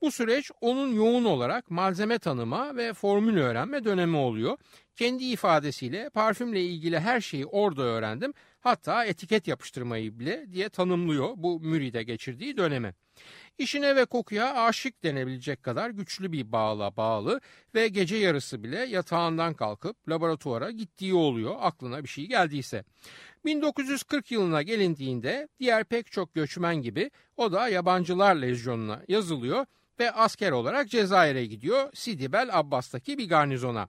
Bu 0.01 0.11
süreç 0.11 0.51
onun 0.61 0.93
yoğun 0.93 1.25
olarak 1.25 1.71
malzeme 1.71 2.19
tanıma 2.19 2.75
ve 2.75 2.93
formül 2.93 3.37
öğrenme 3.37 3.83
dönemi 3.83 4.17
oluyor. 4.17 4.57
Kendi 4.95 5.23
ifadesiyle 5.23 6.09
parfümle 6.09 6.61
ilgili 6.61 6.99
her 6.99 7.21
şeyi 7.21 7.45
orada 7.45 7.81
öğrendim. 7.81 8.33
Hatta 8.67 9.05
etiket 9.05 9.47
yapıştırmayı 9.47 10.19
bile 10.19 10.45
diye 10.51 10.69
tanımlıyor 10.69 11.29
bu 11.35 11.59
Müride 11.59 12.03
geçirdiği 12.03 12.57
dönemi. 12.57 12.93
İşine 13.57 13.95
ve 13.95 14.05
kokuya 14.05 14.55
aşık 14.55 15.03
denebilecek 15.03 15.63
kadar 15.63 15.89
güçlü 15.89 16.31
bir 16.31 16.51
bağla 16.51 16.97
bağlı 16.97 17.41
ve 17.75 17.87
gece 17.87 18.15
yarısı 18.15 18.63
bile 18.63 18.79
yatağından 18.79 19.53
kalkıp 19.53 20.09
laboratuvara 20.09 20.71
gittiği 20.71 21.13
oluyor 21.13 21.55
aklına 21.59 22.03
bir 22.03 22.09
şey 22.09 22.25
geldiyse. 22.25 22.83
1940 23.45 24.31
yılına 24.31 24.61
gelindiğinde 24.61 25.47
diğer 25.59 25.83
pek 25.83 26.11
çok 26.11 26.33
göçmen 26.33 26.75
gibi 26.75 27.11
o 27.37 27.51
da 27.51 27.69
yabancılar 27.69 28.35
lejyonuna 28.35 29.03
yazılıyor 29.07 29.65
ve 29.99 30.11
asker 30.11 30.51
olarak 30.51 30.89
Cezayir'e 30.89 31.45
gidiyor 31.45 31.89
Sidi 31.93 32.31
Bel 32.31 32.49
Abbas'taki 32.59 33.17
bir 33.17 33.29
garnizona. 33.29 33.87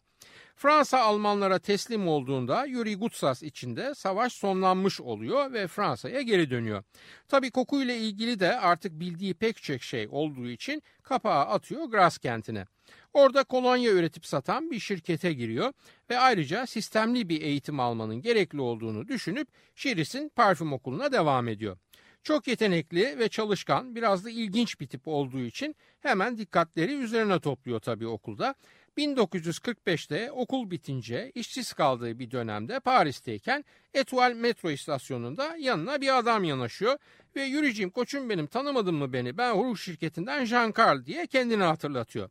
Fransa 0.59 0.99
Almanlara 1.01 1.59
teslim 1.59 2.09
olduğunda 2.09 2.65
Yuri 2.65 2.97
Gutsas 2.97 3.43
içinde 3.43 3.95
savaş 3.95 4.33
sonlanmış 4.33 5.01
oluyor 5.01 5.53
ve 5.53 5.67
Fransa'ya 5.67 6.23
geri 6.23 6.51
dönüyor. 6.51 6.85
Tabii 7.29 7.51
kokuyla 7.51 7.95
ilgili 7.95 8.41
de 8.41 8.61
artık 8.61 9.01
bildiği 9.01 9.35
pek 9.35 9.63
çok 9.63 9.83
şey 9.83 10.09
olduğu 10.11 10.49
için 10.49 10.83
kapağı 11.03 11.41
atıyor 11.41 11.85
Gras 11.85 12.19
kentine. 12.19 12.65
Orada 13.13 13.45
kolonya 13.45 13.93
üretip 13.93 14.27
satan 14.27 14.71
bir 14.71 14.79
şirkete 14.79 15.33
giriyor 15.33 15.73
ve 16.11 16.19
ayrıca 16.19 16.67
sistemli 16.67 17.29
bir 17.29 17.43
eğitim 17.43 17.81
almanın 17.81 18.23
gerekli 18.23 18.61
olduğunu 18.61 19.09
düşünüp 19.09 19.49
Şiris'in 19.75 20.29
parfüm 20.29 20.73
okuluna 20.73 21.13
devam 21.13 21.49
ediyor. 21.49 21.77
Çok 22.23 22.49
yetenekli 22.49 23.19
ve 23.19 23.29
çalışkan, 23.29 23.95
biraz 23.95 24.25
da 24.25 24.31
ilginç 24.31 24.81
bir 24.81 24.87
tip 24.87 25.09
olduğu 25.09 25.41
için 25.41 25.77
hemen 26.01 26.39
dikkatleri 26.39 26.95
üzerine 26.95 27.41
topluyor 27.41 27.81
tabii 27.81 28.07
okulda 28.07 28.55
1945'te 28.99 30.33
okul 30.33 30.71
bitince 30.71 31.33
işsiz 31.35 31.73
kaldığı 31.73 32.19
bir 32.19 32.31
dönemde 32.31 32.81
Paris'teyken 32.81 33.65
Etoile 33.95 34.35
metro 34.35 34.71
istasyonunda 34.71 35.57
yanına 35.57 36.01
bir 36.01 36.19
adam 36.19 36.45
yanaşıyor 36.45 36.99
ve 37.37 37.43
yürüyeceğim 37.43 37.91
koçum 37.91 38.31
benim 38.31 38.47
tanımadın 38.47 38.95
mı 38.95 39.13
beni 39.13 39.39
ben 39.39 39.55
Rouge 39.55 39.81
şirketinden 39.81 40.45
Jean 40.45 40.75
Carl 40.79 41.05
diye 41.07 41.27
kendini 41.27 41.63
hatırlatıyor. 41.63 42.31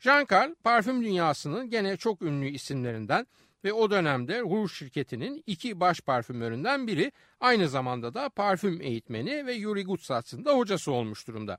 Jean 0.00 0.26
Carl 0.32 0.54
parfüm 0.64 1.04
dünyasının 1.04 1.70
gene 1.70 1.96
çok 1.96 2.22
ünlü 2.22 2.48
isimlerinden 2.48 3.26
ve 3.64 3.72
o 3.72 3.90
dönemde 3.90 4.40
Rouge 4.40 4.74
şirketinin 4.74 5.42
iki 5.46 5.80
baş 5.80 6.00
parfümöründen 6.00 6.86
biri 6.86 7.12
aynı 7.40 7.68
zamanda 7.68 8.14
da 8.14 8.28
parfüm 8.28 8.80
eğitmeni 8.80 9.46
ve 9.46 9.52
Yuri 9.52 9.84
Gutsatz'ın 9.84 10.44
da 10.44 10.52
hocası 10.52 10.92
olmuş 10.92 11.28
durumda. 11.28 11.58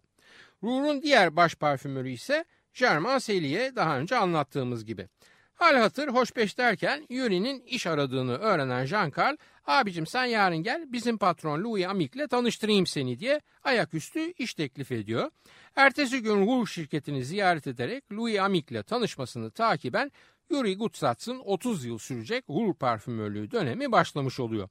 Rouge'un 0.64 1.02
diğer 1.02 1.36
baş 1.36 1.56
parfümörü 1.56 2.10
ise 2.10 2.46
Germain 2.78 3.18
Seli'ye 3.18 3.76
daha 3.76 3.98
önce 4.00 4.18
anlattığımız 4.18 4.86
gibi. 4.86 5.08
Hal 5.54 5.76
hatır 5.76 6.08
hoşbeş 6.08 6.58
derken 6.58 7.06
Yuri'nin 7.10 7.62
iş 7.62 7.88
aradığını 7.88 8.38
öğrenen 8.38 8.86
Jean 8.86 9.12
Carl, 9.18 9.36
abicim 9.66 10.08
sen 10.08 10.26
yarın 10.26 10.58
gel 10.58 10.92
bizim 10.92 11.18
patron 11.18 11.64
Louis 11.64 11.88
Amic'le 11.88 12.28
tanıştırayım 12.30 12.88
seni 12.88 13.20
diye 13.20 13.42
ayaküstü 13.64 14.32
iş 14.32 14.54
teklif 14.54 14.92
ediyor. 14.92 15.32
Ertesi 15.76 16.22
gün 16.22 16.48
Rouge 16.48 16.72
şirketini 16.72 17.26
ziyaret 17.26 17.68
ederek 17.68 18.12
Louis 18.12 18.40
Amic'le 18.40 18.84
tanışmasını 18.88 19.52
takiben 19.52 20.12
Yuri 20.50 20.78
Gutsatz'ın 20.78 21.40
30 21.40 21.86
yıl 21.86 21.98
sürecek 21.98 22.50
Rouge 22.50 22.74
parfümörlüğü 22.74 23.52
dönemi 23.52 23.92
başlamış 23.92 24.40
oluyor. 24.40 24.70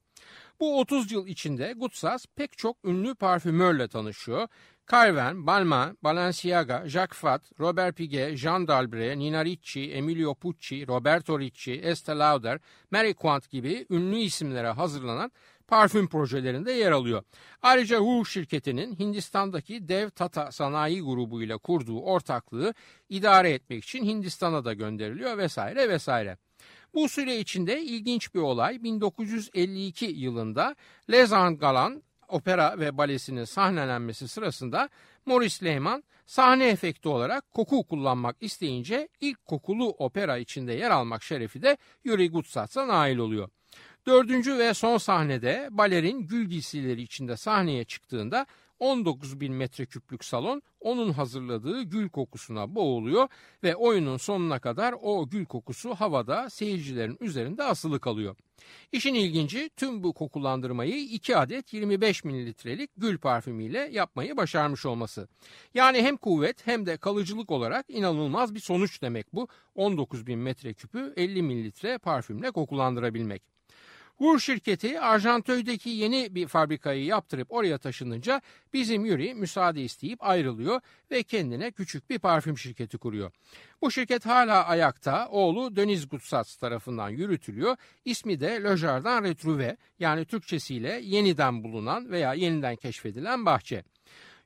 Bu 0.61 0.81
30 0.81 1.13
yıl 1.13 1.27
içinde 1.27 1.73
Gutsatz 1.77 2.27
pek 2.37 2.59
çok 2.59 2.77
ünlü 2.85 3.15
parfümörle 3.15 3.89
tanışıyor 3.89 4.49
Calvin, 4.87 5.47
Balmain, 5.47 5.97
Balenciaga, 6.03 6.87
Jacques 6.87 7.17
Fat, 7.17 7.43
Robert 7.59 7.97
Piguet, 7.97 8.37
Jean 8.37 8.69
Dalbret, 8.69 9.17
Nina 9.17 9.45
Ricci, 9.45 9.93
Emilio 9.93 10.35
Pucci, 10.35 10.87
Roberto 10.87 11.39
Ricci, 11.39 11.73
Estee 11.73 12.15
Lauder, 12.15 12.61
Mary 12.91 13.15
Quant 13.15 13.51
gibi 13.51 13.87
ünlü 13.91 14.17
isimlere 14.17 14.69
hazırlanan 14.69 15.33
parfüm 15.69 16.09
projelerinde 16.09 16.73
yer 16.73 16.93
alıyor. 16.93 17.23
Ayrıca 17.63 17.99
Rouge 17.99 18.31
şirketinin 18.31 18.99
Hindistan'daki 18.99 19.89
dev 19.89 20.11
Tata 20.11 20.53
sanayi 20.53 21.03
grubuyla 21.03 21.59
kurduğu 21.59 22.01
ortaklığı 22.01 22.75
idare 23.09 23.51
etmek 23.51 23.85
için 23.85 24.05
Hindistan'a 24.05 24.65
da 24.65 24.73
gönderiliyor 24.73 25.39
vesaire 25.39 25.89
vesaire. 25.89 26.37
Bu 26.95 27.09
süre 27.09 27.39
içinde 27.39 27.83
ilginç 27.83 28.35
bir 28.35 28.41
olay 28.41 28.83
1952 28.83 30.05
yılında 30.05 30.77
Les 31.11 31.31
Galan 31.31 32.03
opera 32.29 32.79
ve 32.79 32.99
balesinin 32.99 33.45
sahnelenmesi 33.45 34.29
sırasında 34.29 34.89
Morris 35.27 35.63
Lehman 35.63 36.05
sahne 36.27 36.69
efekti 36.69 37.09
olarak 37.09 37.53
koku 37.53 37.83
kullanmak 37.83 38.37
isteyince 38.41 39.09
ilk 39.21 39.45
kokulu 39.45 39.89
opera 39.89 40.39
içinde 40.39 40.73
yer 40.73 40.91
almak 40.91 41.23
şerefi 41.23 41.63
de 41.63 41.77
Yuri 42.05 42.31
Gutsatz'a 42.31 42.89
nail 42.89 43.19
oluyor. 43.19 43.49
Dördüncü 44.07 44.59
ve 44.59 44.75
son 44.75 44.99
sahnede 44.99 45.69
balerin 45.71 46.27
gül 46.27 46.49
giysileri 46.49 47.03
içinde 47.03 47.37
sahneye 47.37 47.85
çıktığında 47.85 48.47
19 48.81 49.41
bin 49.41 49.55
metreküplük 49.55 50.25
salon 50.25 50.63
onun 50.81 51.13
hazırladığı 51.13 51.83
gül 51.83 52.09
kokusuna 52.09 52.75
boğuluyor 52.75 53.29
ve 53.63 53.77
oyunun 53.77 54.17
sonuna 54.17 54.59
kadar 54.59 54.95
o 55.03 55.29
gül 55.29 55.45
kokusu 55.45 55.95
havada 55.95 56.51
seyircilerin 56.51 57.17
üzerinde 57.21 57.63
asılı 57.63 58.01
kalıyor. 58.01 58.37
İşin 58.93 59.15
ilginci 59.15 59.71
tüm 59.77 60.03
bu 60.03 60.13
kokulandırmayı 60.13 60.97
2 60.97 61.37
adet 61.37 61.73
25 61.73 62.25
mililitrelik 62.25 62.91
gül 62.97 63.19
parfümüyle 63.19 63.89
yapmayı 63.93 64.37
başarmış 64.37 64.87
olması. 64.87 65.29
Yani 65.75 66.03
hem 66.03 66.17
kuvvet 66.17 66.67
hem 66.67 66.87
de 66.87 66.97
kalıcılık 66.97 67.51
olarak 67.51 67.87
inanılmaz 67.89 68.55
bir 68.55 68.61
sonuç 68.61 69.03
demek 69.03 69.35
bu 69.35 69.49
19 69.75 70.27
bin 70.27 70.39
metreküpü 70.39 71.13
50 71.17 71.43
mililitre 71.43 71.99
parfümle 71.99 72.51
kokulandırabilmek. 72.51 73.56
Gur 74.19 74.39
şirketi 74.39 75.01
Arjantöy'deki 75.01 75.91
yeni 75.91 76.35
bir 76.35 76.47
fabrikayı 76.49 77.05
yaptırıp 77.05 77.53
oraya 77.53 77.79
taşınınca 77.79 78.41
bizim 78.73 79.05
Yuri 79.05 79.35
müsaade 79.35 79.83
isteyip 79.83 80.25
ayrılıyor 80.25 80.81
ve 81.11 81.23
kendine 81.23 81.71
küçük 81.71 82.11
bir 82.11 82.19
parfüm 82.19 82.59
şirketi 82.59 82.99
kuruyor. 82.99 83.33
Bu 83.83 83.91
şirket 83.91 84.27
hala 84.27 84.67
ayakta, 84.67 85.29
oğlu 85.29 85.77
Deniz 85.77 86.09
Gutsats 86.09 86.57
tarafından 86.57 87.09
yürütülüyor. 87.09 87.77
İsmi 88.05 88.41
de 88.41 88.63
Le 88.63 88.77
Jardin 88.77 89.29
Retrouvé 89.29 89.77
yani 89.99 90.25
Türkçesiyle 90.25 91.01
yeniden 91.03 91.65
bulunan 91.65 92.11
veya 92.11 92.35
yeniden 92.35 92.77
keşfedilen 92.77 93.47
bahçe. 93.47 93.85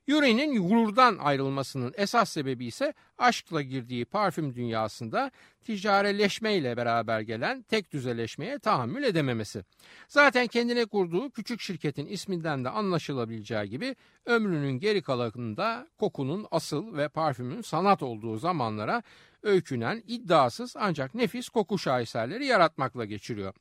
Yuri'nin 0.07 0.69
gururdan 0.69 1.17
ayrılmasının 1.17 1.93
esas 1.97 2.29
sebebi 2.29 2.65
ise 2.65 2.93
aşkla 3.17 3.61
girdiği 3.61 4.05
parfüm 4.05 4.55
dünyasında 4.55 5.31
ticareleşmeyle 5.63 6.77
beraber 6.77 7.21
gelen 7.21 7.61
tek 7.61 7.91
düzeleşmeye 7.91 8.59
tahammül 8.59 9.03
edememesi. 9.03 9.63
Zaten 10.07 10.47
kendine 10.47 10.85
kurduğu 10.85 11.29
küçük 11.29 11.61
şirketin 11.61 12.05
isminden 12.05 12.65
de 12.65 12.69
anlaşılabileceği 12.69 13.69
gibi 13.69 13.95
ömrünün 14.25 14.79
geri 14.79 15.01
kalanında 15.01 15.87
kokunun 15.97 16.47
asıl 16.51 16.97
ve 16.97 17.09
parfümün 17.09 17.61
sanat 17.61 18.03
olduğu 18.03 18.37
zamanlara 18.37 19.03
öykünen, 19.43 20.03
iddiasız 20.07 20.75
ancak 20.77 21.15
nefis 21.15 21.49
koku 21.49 21.79
şaheserleri 21.79 22.45
yaratmakla 22.45 23.05
geçiriyor. 23.05 23.53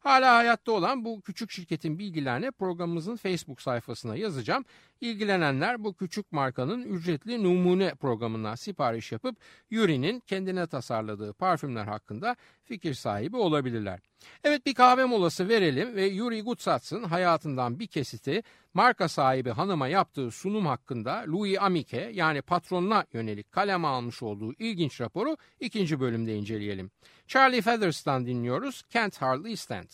Hala 0.00 0.36
hayatta 0.36 0.72
olan 0.72 1.04
bu 1.04 1.20
küçük 1.20 1.50
şirketin 1.50 1.98
bilgilerini 1.98 2.50
programımızın 2.50 3.16
Facebook 3.16 3.62
sayfasına 3.62 4.16
yazacağım. 4.16 4.64
İlgilenenler 5.02 5.84
bu 5.84 5.94
küçük 5.94 6.32
markanın 6.32 6.82
ücretli 6.82 7.44
numune 7.44 7.94
programından 7.94 8.54
sipariş 8.54 9.12
yapıp 9.12 9.36
Yuri'nin 9.70 10.20
kendine 10.20 10.66
tasarladığı 10.66 11.32
parfümler 11.32 11.84
hakkında 11.84 12.36
fikir 12.64 12.94
sahibi 12.94 13.36
olabilirler. 13.36 14.00
Evet 14.44 14.66
bir 14.66 14.74
kahve 14.74 15.04
molası 15.04 15.48
verelim 15.48 15.96
ve 15.96 16.06
Yuri 16.06 16.42
Gutsatz'ın 16.42 17.02
hayatından 17.02 17.78
bir 17.78 17.86
kesiti 17.86 18.42
marka 18.74 19.08
sahibi 19.08 19.50
hanıma 19.50 19.88
yaptığı 19.88 20.30
sunum 20.30 20.66
hakkında 20.66 21.24
Louis 21.28 21.58
Amike 21.60 22.10
yani 22.14 22.42
patronuna 22.42 23.04
yönelik 23.12 23.52
kaleme 23.52 23.88
almış 23.88 24.22
olduğu 24.22 24.52
ilginç 24.52 25.00
raporu 25.00 25.36
ikinci 25.60 26.00
bölümde 26.00 26.36
inceleyelim. 26.36 26.90
Charlie 27.26 27.62
Feathers'tan 27.62 28.26
dinliyoruz 28.26 28.82
Can't 28.90 29.22
Hardly 29.22 29.56
Stand. 29.56 29.88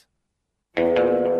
Well, 0.76 1.37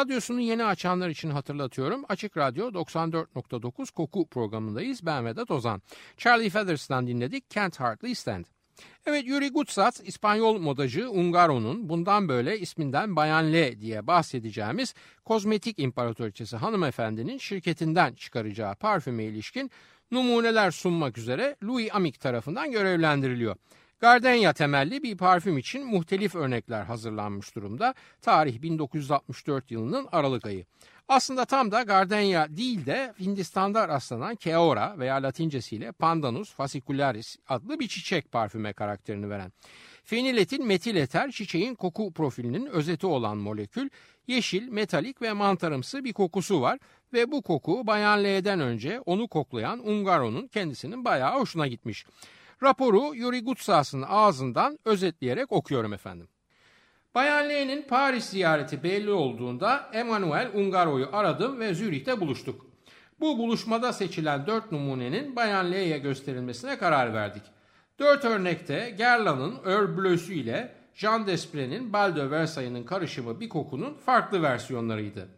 Radyosunu 0.00 0.40
yeni 0.40 0.64
açanlar 0.64 1.08
için 1.08 1.30
hatırlatıyorum. 1.30 2.04
Açık 2.08 2.36
Radyo 2.36 2.68
94.9 2.68 3.92
Koku 3.92 4.26
programındayız. 4.26 5.06
Ben 5.06 5.26
Vedat 5.26 5.50
Ozan. 5.50 5.82
Charlie 6.16 6.50
Feathers'tan 6.50 7.06
dinledik 7.06 7.50
Can't 7.50 7.80
Hardly 7.80 8.14
Stand. 8.14 8.44
Evet 9.06 9.26
Yuri 9.26 9.48
Gutsat 9.48 10.00
İspanyol 10.04 10.58
modacı 10.58 11.10
Ungaro'nun 11.10 11.88
bundan 11.88 12.28
böyle 12.28 12.58
isminden 12.58 13.16
Bayan 13.16 13.52
L 13.52 13.80
diye 13.80 14.06
bahsedeceğimiz 14.06 14.94
kozmetik 15.24 15.78
imparatoriçesi 15.78 16.56
hanımefendinin 16.56 17.38
şirketinden 17.38 18.14
çıkaracağı 18.14 18.74
parfüme 18.74 19.24
ilişkin 19.24 19.70
numuneler 20.10 20.70
sunmak 20.70 21.18
üzere 21.18 21.56
Louis 21.64 21.88
Amick 21.92 22.20
tarafından 22.20 22.70
görevlendiriliyor. 22.70 23.56
Gardenia 24.00 24.52
temelli 24.52 25.02
bir 25.02 25.16
parfüm 25.16 25.58
için 25.58 25.86
muhtelif 25.86 26.34
örnekler 26.34 26.84
hazırlanmış 26.84 27.54
durumda. 27.54 27.94
Tarih 28.22 28.62
1964 28.62 29.70
yılının 29.70 30.08
Aralık 30.12 30.46
ayı. 30.46 30.64
Aslında 31.08 31.44
tam 31.44 31.70
da 31.70 31.82
Gardenia 31.82 32.46
değil 32.48 32.86
de 32.86 33.14
Hindistan'da 33.20 33.88
rastlanan 33.88 34.36
Keora 34.36 34.98
veya 34.98 35.14
latincesiyle 35.14 35.92
Pandanus 35.92 36.54
fascicularis 36.54 37.36
adlı 37.48 37.80
bir 37.80 37.88
çiçek 37.88 38.32
parfüme 38.32 38.72
karakterini 38.72 39.30
veren. 39.30 39.52
Feniletin 40.04 40.66
metil 40.66 40.96
eter 40.96 41.30
çiçeğin 41.30 41.74
koku 41.74 42.12
profilinin 42.12 42.66
özeti 42.66 43.06
olan 43.06 43.38
molekül 43.38 43.88
yeşil, 44.26 44.68
metalik 44.68 45.22
ve 45.22 45.32
mantarımsı 45.32 46.04
bir 46.04 46.12
kokusu 46.12 46.60
var 46.60 46.78
ve 47.12 47.32
bu 47.32 47.42
koku 47.42 47.86
Bayan 47.86 48.24
L'den 48.24 48.60
önce 48.60 49.00
onu 49.00 49.28
koklayan 49.28 49.88
Ungaro'nun 49.88 50.46
kendisinin 50.46 51.04
bayağı 51.04 51.40
hoşuna 51.40 51.66
gitmiş. 51.66 52.04
Raporu 52.62 53.14
Yuri 53.14 53.44
Gutsas'ın 53.44 54.04
ağzından 54.08 54.78
özetleyerek 54.84 55.52
okuyorum 55.52 55.92
efendim. 55.92 56.28
Bayan 57.14 57.48
L'nin 57.48 57.82
Paris 57.82 58.24
ziyareti 58.24 58.82
belli 58.82 59.10
olduğunda 59.10 59.90
Emmanuel 59.92 60.50
Ungaro'yu 60.54 61.08
aradım 61.12 61.60
ve 61.60 61.74
Zürih'te 61.74 62.20
buluştuk. 62.20 62.66
Bu 63.20 63.38
buluşmada 63.38 63.92
seçilen 63.92 64.46
dört 64.46 64.72
numunenin 64.72 65.36
Bayan 65.36 65.72
L'ye 65.72 65.98
gösterilmesine 65.98 66.78
karar 66.78 67.14
verdik. 67.14 67.42
Dört 67.98 68.24
örnekte 68.24 68.94
Guerlain'ın 68.98 69.54
Heure 69.64 69.96
Bleu'sü 69.96 70.34
ile 70.34 70.74
Jean 70.94 71.26
Desprez'in 71.26 71.92
Bal 71.92 72.16
de 72.16 72.30
Versailles'in 72.30 72.84
karışımı 72.84 73.40
bir 73.40 73.48
kokunun 73.48 73.94
farklı 73.94 74.42
versiyonlarıydı. 74.42 75.28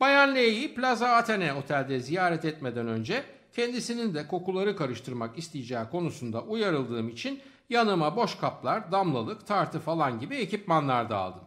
Bayan 0.00 0.34
L'yi 0.34 0.74
Plaza 0.74 1.08
Athene 1.08 1.54
otelde 1.54 2.00
ziyaret 2.00 2.44
etmeden 2.44 2.88
önce 2.88 3.22
kendisinin 3.52 4.14
de 4.14 4.26
kokuları 4.26 4.76
karıştırmak 4.76 5.38
isteyeceği 5.38 5.84
konusunda 5.90 6.42
uyarıldığım 6.42 7.08
için 7.08 7.40
yanıma 7.70 8.16
boş 8.16 8.34
kaplar, 8.34 8.92
damlalık, 8.92 9.46
tartı 9.46 9.80
falan 9.80 10.20
gibi 10.20 10.36
ekipmanlar 10.36 11.10
da 11.10 11.16
aldım. 11.16 11.44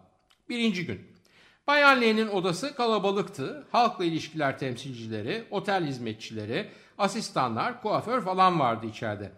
Birinci 0.50 0.86
gün. 0.86 1.02
Bayan 1.68 2.02
L'nin 2.02 2.28
odası 2.28 2.76
kalabalıktı. 2.76 3.68
Halkla 3.72 4.06
ilişkiler 4.06 4.60
temsilcileri, 4.60 5.44
otel 5.52 5.86
hizmetçileri, 5.86 6.70
asistanlar, 6.98 7.82
kuaför 7.82 8.22
falan 8.22 8.60
vardı 8.60 8.86
içeride. 8.86 9.32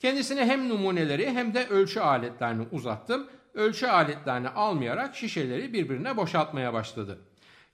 Kendisine 0.00 0.44
hem 0.44 0.68
numuneleri 0.68 1.30
hem 1.30 1.54
de 1.54 1.66
ölçü 1.66 2.00
aletlerini 2.00 2.66
uzattım. 2.72 3.26
Ölçü 3.54 3.86
aletlerini 3.86 4.48
almayarak 4.48 5.16
şişeleri 5.16 5.72
birbirine 5.72 6.16
boşaltmaya 6.16 6.72
başladı. 6.72 7.18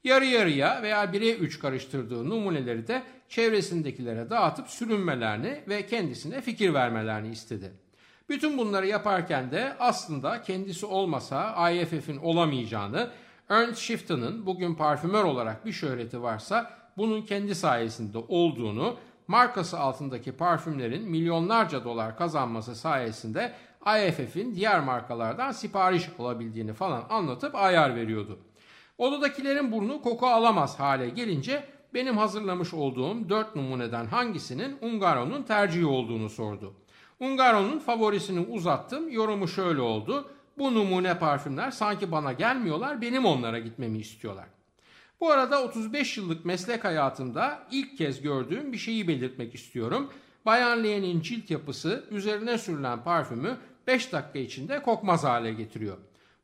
Yarı 0.04 0.24
yarıya 0.24 0.82
veya 0.82 1.12
bire 1.12 1.32
üç 1.32 1.58
karıştırdığı 1.58 2.30
numuneleri 2.30 2.86
de 2.86 3.02
çevresindekilere 3.30 4.30
dağıtıp 4.30 4.68
sürünmelerini 4.68 5.60
ve 5.68 5.86
kendisine 5.86 6.40
fikir 6.40 6.74
vermelerini 6.74 7.28
istedi. 7.28 7.72
Bütün 8.28 8.58
bunları 8.58 8.86
yaparken 8.86 9.50
de 9.50 9.76
aslında 9.78 10.42
kendisi 10.42 10.86
olmasa 10.86 11.70
IFF'in 11.70 12.16
olamayacağını, 12.16 13.10
Ernst 13.48 13.78
Shifton'ın 13.78 14.46
bugün 14.46 14.74
parfümör 14.74 15.24
olarak 15.24 15.66
bir 15.66 15.72
şöhreti 15.72 16.22
varsa 16.22 16.70
bunun 16.96 17.22
kendi 17.22 17.54
sayesinde 17.54 18.18
olduğunu, 18.18 18.96
markası 19.28 19.78
altındaki 19.78 20.32
parfümlerin 20.32 21.10
milyonlarca 21.10 21.84
dolar 21.84 22.18
kazanması 22.18 22.76
sayesinde 22.76 23.52
IFF'in 23.86 24.54
diğer 24.54 24.80
markalardan 24.80 25.52
sipariş 25.52 26.08
alabildiğini 26.18 26.72
falan 26.72 27.04
anlatıp 27.10 27.54
ayar 27.54 27.96
veriyordu. 27.96 28.38
Odadakilerin 28.98 29.72
burnu 29.72 30.02
koku 30.02 30.26
alamaz 30.26 30.80
hale 30.80 31.08
gelince 31.08 31.64
benim 31.94 32.16
hazırlamış 32.16 32.74
olduğum 32.74 33.29
4 33.29 33.57
numuneden 33.57 34.07
hangisinin 34.07 34.79
Ungaro'nun 34.81 35.42
tercihi 35.42 35.87
olduğunu 35.87 36.31
sordu. 36.31 36.74
Ungaro'nun 37.20 37.79
favorisini 37.79 38.40
uzattım. 38.40 39.11
Yorumu 39.11 39.48
şöyle 39.48 39.81
oldu. 39.81 40.31
Bu 40.59 40.74
numune 40.74 41.18
parfümler 41.18 41.70
sanki 41.70 42.12
bana 42.12 42.33
gelmiyorlar, 42.33 43.03
benim 43.03 43.24
onlara 43.24 43.59
gitmemi 43.59 43.98
istiyorlar. 43.98 44.46
Bu 45.20 45.31
arada 45.31 45.62
35 45.62 46.16
yıllık 46.16 46.44
meslek 46.44 46.85
hayatımda 46.85 47.62
ilk 47.70 47.98
kez 47.98 48.22
gördüğüm 48.22 48.72
bir 48.72 48.79
şeyi 48.79 49.09
belirtmek 49.09 49.55
istiyorum. 49.55 50.11
Bayan 50.46 50.85
Lee'nin 50.85 51.20
cilt 51.20 51.50
yapısı 51.50 52.05
üzerine 52.11 52.59
sürülen 52.59 53.05
parfümü 53.05 53.57
5 53.87 54.12
dakika 54.12 54.38
içinde 54.38 54.83
kokmaz 54.83 55.24
hale 55.24 55.53
getiriyor. 55.53 55.96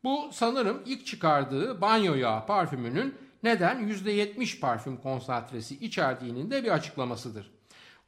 Bu 0.05 0.31
sanırım 0.33 0.83
ilk 0.87 1.07
çıkardığı 1.07 1.81
banyo 1.81 2.15
yağı 2.15 2.47
parfümünün 2.47 3.15
neden 3.47 3.89
%70 3.89 4.61
parfüm 4.61 4.97
konsantresi 4.97 5.75
içerdiğinin 5.75 6.51
de 6.51 6.65
bir 6.65 6.71
açıklamasıdır. 6.71 7.51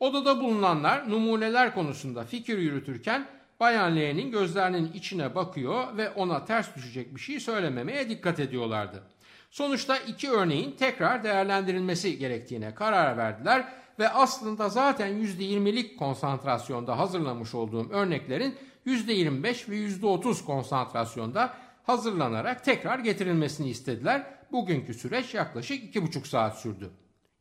Odada 0.00 0.40
bulunanlar 0.40 1.10
numuneler 1.10 1.74
konusunda 1.74 2.24
fikir 2.24 2.58
yürütürken 2.58 3.26
Bayan 3.60 3.96
L'nin 3.96 4.30
gözlerinin 4.30 4.92
içine 4.92 5.34
bakıyor 5.34 5.96
ve 5.96 6.10
ona 6.10 6.44
ters 6.44 6.76
düşecek 6.76 7.14
bir 7.14 7.20
şey 7.20 7.40
söylememeye 7.40 8.08
dikkat 8.08 8.40
ediyorlardı. 8.40 9.02
Sonuçta 9.50 9.96
iki 9.96 10.30
örneğin 10.30 10.72
tekrar 10.72 11.24
değerlendirilmesi 11.24 12.18
gerektiğine 12.18 12.74
karar 12.74 13.16
verdiler 13.16 13.68
ve 13.98 14.08
aslında 14.08 14.68
zaten 14.68 15.08
%20'lik 15.08 15.98
konsantrasyonda 15.98 16.98
hazırlamış 16.98 17.54
olduğum 17.54 17.90
örneklerin 17.90 18.54
%25 18.86 19.70
ve 19.70 19.76
%30 19.76 20.44
konsantrasyonda 20.44 21.54
hazırlanarak 21.86 22.64
tekrar 22.64 22.98
getirilmesini 22.98 23.68
istediler. 23.68 24.37
Bugünkü 24.52 24.94
süreç 24.94 25.34
yaklaşık 25.34 25.94
2,5 25.94 26.28
saat 26.28 26.58
sürdü. 26.58 26.90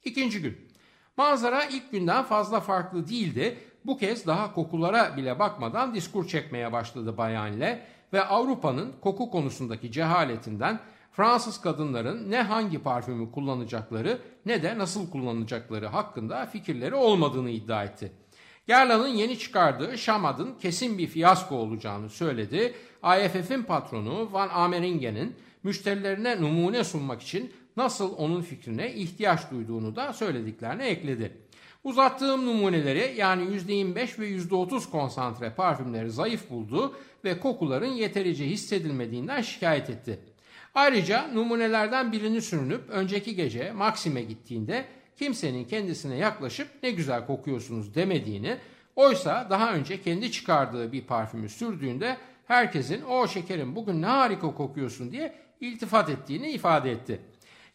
İkinci 0.05 0.41
gün. 0.41 0.57
Manzara 1.17 1.65
ilk 1.65 1.91
günden 1.91 2.23
fazla 2.23 2.59
farklı 2.59 3.07
değildi. 3.09 3.57
Bu 3.85 3.97
kez 3.97 4.27
daha 4.27 4.53
kokulara 4.53 5.17
bile 5.17 5.39
bakmadan 5.39 5.95
diskur 5.95 6.27
çekmeye 6.27 6.71
başladı 6.71 7.17
Bayanle 7.17 7.85
ve 8.13 8.23
Avrupa'nın 8.23 8.93
koku 9.01 9.31
konusundaki 9.31 9.91
cehaletinden 9.91 10.79
Fransız 11.11 11.61
kadınların 11.61 12.31
ne 12.31 12.41
hangi 12.41 12.79
parfümü 12.79 13.31
kullanacakları 13.31 14.19
ne 14.45 14.63
de 14.63 14.77
nasıl 14.77 15.11
kullanacakları 15.11 15.87
hakkında 15.87 16.45
fikirleri 16.45 16.95
olmadığını 16.95 17.49
iddia 17.49 17.83
etti. 17.83 18.11
Gerla'nın 18.67 19.07
yeni 19.07 19.39
çıkardığı 19.39 19.97
Şamad'ın 19.97 20.55
kesin 20.61 20.97
bir 20.97 21.07
fiyasko 21.07 21.55
olacağını 21.55 22.09
söyledi. 22.09 22.75
IFF'in 23.03 23.63
patronu 23.63 24.33
Van 24.33 24.49
Ameringen'in 24.49 25.35
müşterilerine 25.67 26.41
numune 26.41 26.83
sunmak 26.83 27.21
için 27.21 27.53
nasıl 27.77 28.13
onun 28.17 28.41
fikrine 28.41 28.93
ihtiyaç 28.93 29.51
duyduğunu 29.51 29.95
da 29.95 30.13
söylediklerine 30.13 30.87
ekledi. 30.87 31.31
Uzattığım 31.83 32.45
numuneleri 32.45 33.13
yani 33.17 33.43
%25 33.43 34.19
ve 34.19 34.29
%30 34.29 34.89
konsantre 34.89 35.49
parfümleri 35.49 36.11
zayıf 36.11 36.49
buldu 36.49 36.95
ve 37.23 37.39
kokuların 37.39 37.91
yeterince 37.91 38.45
hissedilmediğinden 38.45 39.41
şikayet 39.41 39.89
etti. 39.89 40.19
Ayrıca 40.75 41.27
numunelerden 41.27 42.11
birini 42.11 42.41
sürünüp 42.41 42.89
önceki 42.89 43.35
gece 43.35 43.71
Maxim'e 43.71 44.21
gittiğinde 44.21 44.85
kimsenin 45.17 45.65
kendisine 45.65 46.15
yaklaşıp 46.15 46.67
ne 46.83 46.91
güzel 46.91 47.25
kokuyorsunuz 47.25 47.95
demediğini, 47.95 48.57
oysa 48.95 49.47
daha 49.49 49.73
önce 49.73 50.01
kendi 50.01 50.31
çıkardığı 50.31 50.91
bir 50.91 51.01
parfümü 51.01 51.49
sürdüğünde 51.49 52.17
herkesin 52.45 53.01
o 53.01 53.27
şekerim 53.27 53.75
bugün 53.75 54.01
ne 54.01 54.05
harika 54.05 54.55
kokuyorsun 54.55 55.11
diye 55.11 55.46
iltifat 55.61 56.09
ettiğini 56.09 56.49
ifade 56.49 56.91
etti. 56.91 57.21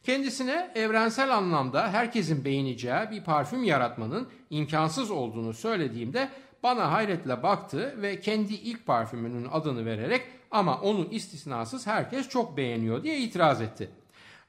Kendisine 0.03 0.71
evrensel 0.75 1.37
anlamda 1.37 1.93
herkesin 1.93 2.45
beğeneceği 2.45 3.11
bir 3.11 3.25
parfüm 3.25 3.65
yaratmanın 3.65 4.29
imkansız 4.51 5.11
olduğunu 5.11 5.55
söylediğimde 5.55 6.29
bana 6.63 6.93
hayretle 6.93 7.43
baktı 7.43 7.95
ve 8.03 8.21
kendi 8.21 8.55
ilk 8.55 8.87
parfümünün 8.87 9.49
adını 9.53 9.87
vererek 9.87 10.23
ama 10.51 10.81
onu 10.81 11.09
istisnasız 11.11 11.87
herkes 11.87 12.29
çok 12.29 12.57
beğeniyor 12.57 13.03
diye 13.03 13.19
itiraz 13.19 13.61
etti. 13.61 13.91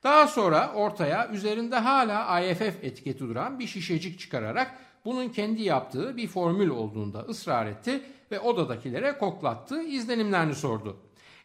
Daha 0.03 0.27
sonra 0.27 0.73
ortaya 0.73 1.29
üzerinde 1.29 1.75
hala 1.75 2.39
IFF 2.39 2.83
etiketi 2.83 3.19
duran 3.19 3.59
bir 3.59 3.67
şişecik 3.67 4.19
çıkararak 4.19 4.77
bunun 5.05 5.29
kendi 5.29 5.61
yaptığı 5.61 6.17
bir 6.17 6.27
formül 6.27 6.69
olduğunda 6.69 7.19
ısrar 7.19 7.65
etti 7.65 8.01
ve 8.31 8.39
odadakilere 8.39 9.17
koklattığı 9.17 9.83
izlenimlerini 9.83 10.55
sordu. 10.55 10.97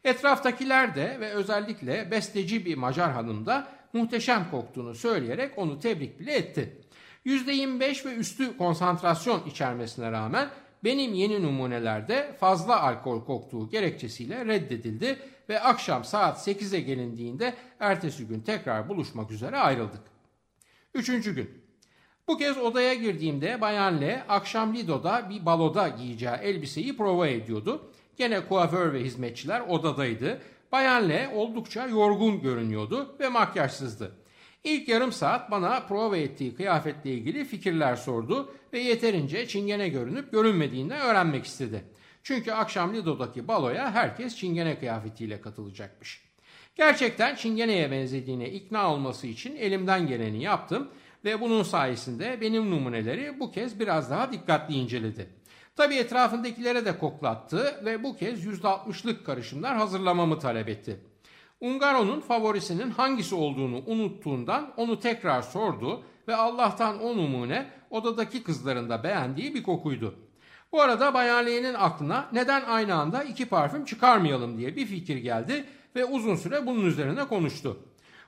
Etraftakiler 0.04 0.94
de 0.94 1.16
ve 1.20 1.30
özellikle 1.30 2.11
besteci 2.11 2.66
bir 2.66 2.76
Macar 2.76 3.12
hanım 3.12 3.46
da 3.46 3.68
muhteşem 3.92 4.50
koktuğunu 4.50 4.94
söyleyerek 4.94 5.58
onu 5.58 5.80
tebrik 5.80 6.20
bile 6.20 6.34
etti. 6.34 6.82
%25 7.26 8.06
ve 8.06 8.14
üstü 8.14 8.56
konsantrasyon 8.56 9.46
içermesine 9.46 10.12
rağmen 10.12 10.48
benim 10.84 11.14
yeni 11.14 11.42
numunelerde 11.42 12.37
fazla 12.40 12.82
alkol 12.82 13.24
koktuğu 13.24 13.70
gerekçesiyle 13.70 14.46
reddedildi 14.46 15.18
ve 15.48 15.61
akşam 15.61 16.04
saat 16.04 16.48
8'e 16.48 16.80
gelindiğinde 16.80 17.54
ertesi 17.80 18.26
gün 18.26 18.40
tekrar 18.40 18.88
buluşmak 18.88 19.30
üzere 19.30 19.56
ayrıldık. 19.56 20.02
Üçüncü 20.94 21.34
gün. 21.34 21.50
Bu 22.28 22.38
kez 22.38 22.58
odaya 22.58 22.94
girdiğimde 22.94 23.61
Bayan 23.61 24.00
L 24.00 24.24
akşam 24.28 24.74
Lido'da 24.74 25.30
bir 25.30 25.46
baloda 25.46 25.88
giyeceği 25.88 26.34
elbiseyi 26.34 26.96
prova 26.96 27.28
ediyordu. 27.28 27.92
Gene 28.18 28.46
kuaför 28.46 28.92
ve 28.92 29.04
hizmetçiler 29.04 29.61
odadaydı. 29.61 30.40
Bayan 30.72 31.09
L 31.09 31.31
oldukça 31.35 31.87
yorgun 31.87 32.42
görünüyordu 32.42 33.16
ve 33.20 33.28
makyajsızdı. 33.28 34.12
İlk 34.64 34.88
yarım 34.88 35.12
saat 35.12 35.50
bana 35.50 35.81
prova 35.81 36.16
ettiği 36.16 36.54
kıyafetle 36.54 37.11
ilgili 37.11 37.44
fikirler 37.44 37.96
sordu 37.96 38.54
ve 38.72 38.78
yeterince 38.78 39.46
çingene 39.48 39.88
görünüp 39.88 40.33
görünmediğini 40.33 40.94
öğrenmek 40.94 41.44
istedi. 41.44 41.85
Çünkü 42.22 42.52
akşam 42.52 42.94
Lido'daki 42.94 43.48
baloya 43.48 43.94
herkes 43.94 44.37
çingene 44.37 44.78
kıyafetiyle 44.78 45.40
katılacakmış. 45.40 46.24
Gerçekten 46.76 47.35
çingeneye 47.35 47.90
benzediğine 47.90 48.50
ikna 48.50 48.92
olması 48.92 49.26
için 49.26 49.57
elimden 49.57 50.07
geleni 50.07 50.42
yaptım 50.42 50.90
ve 51.24 51.40
bunun 51.40 51.62
sayesinde 51.62 52.40
benim 52.40 52.70
numuneleri 52.70 53.40
bu 53.40 53.52
kez 53.52 53.81
biraz 53.81 54.11
daha 54.11 54.33
dikkatli 54.33 54.74
inceledi. 54.74 55.38
Tabi 55.79 55.95
etrafındakilere 55.95 56.85
de 56.85 56.99
koklattı 56.99 57.81
ve 57.85 58.03
bu 58.03 58.17
kez 58.17 58.45
%60'lık 58.47 59.27
karışımlar 59.27 59.77
hazırlamamı 59.77 60.38
talep 60.38 60.69
etti. 60.69 61.01
Ungaro'nun 61.61 62.21
favorisinin 62.21 62.91
hangisi 62.91 63.35
olduğunu 63.35 63.83
unuttuğundan 63.87 64.73
onu 64.77 65.01
tekrar 65.01 65.43
sordu 65.43 66.03
ve 66.29 66.37
Allah'tan 66.37 67.03
o 67.03 67.17
numune 67.17 67.71
odadaki 67.91 68.43
kızların 68.43 68.91
da 68.91 69.03
beğendiği 69.03 69.55
bir 69.55 69.62
kokuydu. 69.62 70.14
Bu 70.73 70.83
arada 70.83 71.14
Bayan 71.14 71.75
aklına 71.75 72.29
neden 72.33 72.64
aynı 72.64 72.95
anda 72.95 73.23
iki 73.23 73.47
parfüm 73.47 73.85
çıkarmayalım 73.85 74.59
diye 74.59 74.77
bir 74.77 74.87
fikir 74.87 75.17
geldi 75.17 75.64
ve 75.97 76.05
uzun 76.05 76.37
süre 76.37 76.67
bunun 76.67 76.85
üzerine 76.85 77.29
konuştu. 77.29 77.79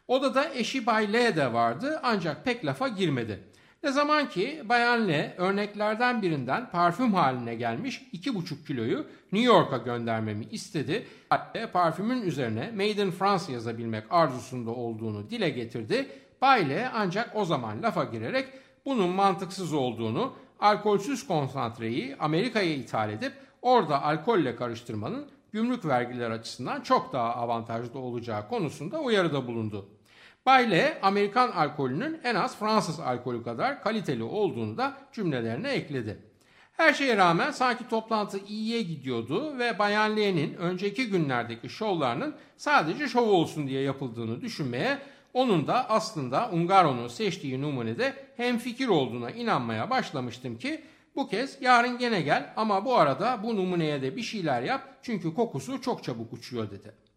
Odada 0.09 0.55
eşi 0.55 0.87
Bay 0.87 1.13
L 1.13 1.37
de 1.37 1.53
vardı 1.53 2.01
ancak 2.03 2.45
pek 2.45 2.65
lafa 2.65 2.89
girmedi. 2.89 3.50
Ne 3.83 3.93
zaman 3.93 4.29
ki 4.29 4.63
Bayan 4.69 5.09
L 5.09 5.35
örneklerden 5.39 6.23
birinden 6.23 6.71
parfüm 6.71 7.15
haline 7.15 7.55
gelmiş 7.55 8.03
2,5 8.13 8.67
kiloyu 8.67 9.07
New 9.33 9.53
York'a 9.53 9.77
göndermemi 9.77 10.45
istedi. 10.45 11.07
Hatta 11.29 11.73
parfümün 11.73 12.23
üzerine 12.23 12.71
Made 12.71 13.03
in 13.03 13.11
France 13.11 13.53
yazabilmek 13.53 14.05
arzusunda 14.11 14.71
olduğunu 14.71 15.31
dile 15.31 15.51
getirdi. 15.51 16.09
Bay 16.43 16.71
L 16.71 16.91
ancak 16.95 17.37
o 17.37 17.45
zaman 17.45 17.83
lafa 17.83 18.05
girerek 18.05 18.49
bunun 18.85 19.09
mantıksız 19.09 19.73
olduğunu, 19.73 20.33
alkolsüz 20.61 21.27
konsantreyi 21.27 22.17
Amerika'ya 22.17 22.75
ithal 22.75 23.11
edip 23.11 23.33
orada 23.63 24.03
alkolle 24.03 24.57
karıştırmanın 24.57 25.27
gümrük 25.53 25.85
açısından 26.31 26.81
çok 26.81 27.13
daha 27.13 27.35
avantajlı 27.35 27.99
olacağı 27.99 28.49
konusunda 28.49 29.01
uyarıda 29.01 29.47
bulundu. 29.47 29.89
Bayle 30.47 30.99
Amerikan 31.03 31.51
alkolünün 31.51 32.21
en 32.25 32.35
az 32.35 32.57
Fransız 32.59 33.01
alkolü 33.01 33.43
kadar 33.43 33.83
kaliteli 33.83 34.23
olduğunu 34.23 34.77
da 34.77 34.97
cümlelerine 35.13 35.71
ekledi. 35.71 36.19
Her 36.73 36.95
şeye 36.95 37.17
rağmen 37.17 37.51
sanki 37.51 37.89
toplantı 37.89 38.39
iyiye 38.39 38.83
gidiyordu 38.83 39.59
ve 39.59 39.79
Bayan 39.79 40.17
Lee'nin 40.17 40.55
önceki 40.55 41.11
günlerdeki 41.11 41.69
şovlarının 41.69 42.35
sadece 42.57 43.09
şov 43.09 43.29
olsun 43.29 43.67
diye 43.67 43.83
yapıldığını 43.83 44.41
düşünmeye, 44.41 44.99
onun 45.35 45.67
da 45.67 45.91
aslında 45.91 46.51
Ungaro'nun 46.53 47.09
seçtiği 47.09 47.63
numunede 47.63 48.15
hem 48.37 48.59
fikir 48.59 48.89
olduğuna 48.89 49.31
inanmaya 49.31 49.91
başlamıştım 49.91 50.59
ki 50.59 50.85
bu 51.17 51.29
kez 51.29 51.63
yarın 51.63 51.99
gene 51.99 52.21
gel 52.21 52.53
ama 52.57 52.85
bu 52.85 52.97
arada 52.97 53.41
bu 53.43 53.57
numuneye 53.57 54.03
de 54.03 54.17
bir 54.17 54.23
şeyler 54.23 54.63
yap 54.63 54.99
çünkü 55.03 55.35
kokusu 55.35 55.83
çok 55.83 56.05
çabuk 56.05 56.33
uçuyor 56.33 56.71
dedi. 56.71 57.10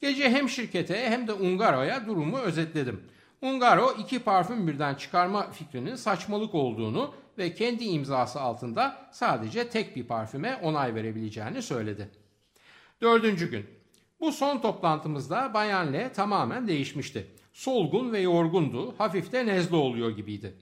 Gece 0.00 0.30
hem 0.30 0.48
şirkete 0.48 1.10
hem 1.10 1.26
de 1.26 1.32
Ungaro'ya 1.32 2.06
durumu 2.06 2.38
özetledim. 2.38 3.00
Ungaro 3.42 3.94
iki 3.98 4.18
parfüm 4.18 4.68
birden 4.68 4.94
çıkarma 4.94 5.50
fikrinin 5.50 5.94
saçmalık 5.94 6.54
olduğunu 6.54 7.14
ve 7.38 7.54
kendi 7.54 7.84
imzası 7.84 8.40
altında 8.40 9.08
sadece 9.12 9.68
tek 9.68 9.96
bir 9.96 10.04
parfüme 10.04 10.56
onay 10.62 10.94
verebileceğini 10.94 11.62
söyledi. 11.62 12.08
Dördüncü 13.00 13.50
gün. 13.50 13.66
Bu 14.20 14.32
son 14.32 14.58
toplantımızda 14.58 15.54
Bayan 15.54 15.92
L 15.92 16.12
tamamen 16.14 16.68
değişmişti. 16.68 17.26
Solgun 17.52 18.12
ve 18.12 18.20
yorgundu, 18.20 18.94
hafif 18.98 19.32
de 19.32 19.46
nezle 19.46 19.76
oluyor 19.76 20.10
gibiydi. 20.10 20.54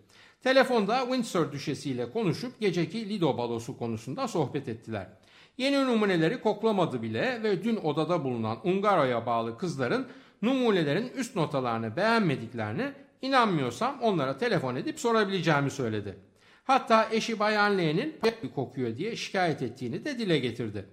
Telefonda 0.43 1.01
Windsor 1.01 1.53
düşesiyle 1.53 2.13
konuşup 2.13 2.61
geceki 2.61 3.09
Lido 3.09 3.39
balosu 3.39 3.79
konusunda 3.79 4.29
sohbet 4.29 4.69
ettiler. 4.69 5.07
Yeni 5.59 5.87
numuneleri 5.87 6.41
koklamadı 6.41 7.03
bile 7.03 7.43
ve 7.43 7.65
dün 7.65 7.77
odada 7.77 8.25
bulunan 8.25 8.59
Ungaro'ya 8.65 9.27
bağlı 9.27 9.59
kızların 9.59 10.07
numunelerin 10.43 11.13
üst 11.17 11.37
notalarını 11.37 11.97
beğenmediklerini 11.97 12.93
inanmıyorsam 13.23 13.99
onlara 14.03 14.39
telefon 14.39 14.77
edip 14.77 15.01
sorabileceğimi 15.01 15.71
söyledi. 15.71 16.17
Hatta 16.65 17.09
eşi 17.13 17.39
Bayan 17.39 17.79
L'nin 17.79 18.17
pek 18.23 18.55
kokuyor 18.55 18.97
diye 18.97 19.17
şikayet 19.17 19.63
ettiğini 19.63 20.05
de 20.05 20.19
dile 20.19 20.39
getirdi. 20.39 20.85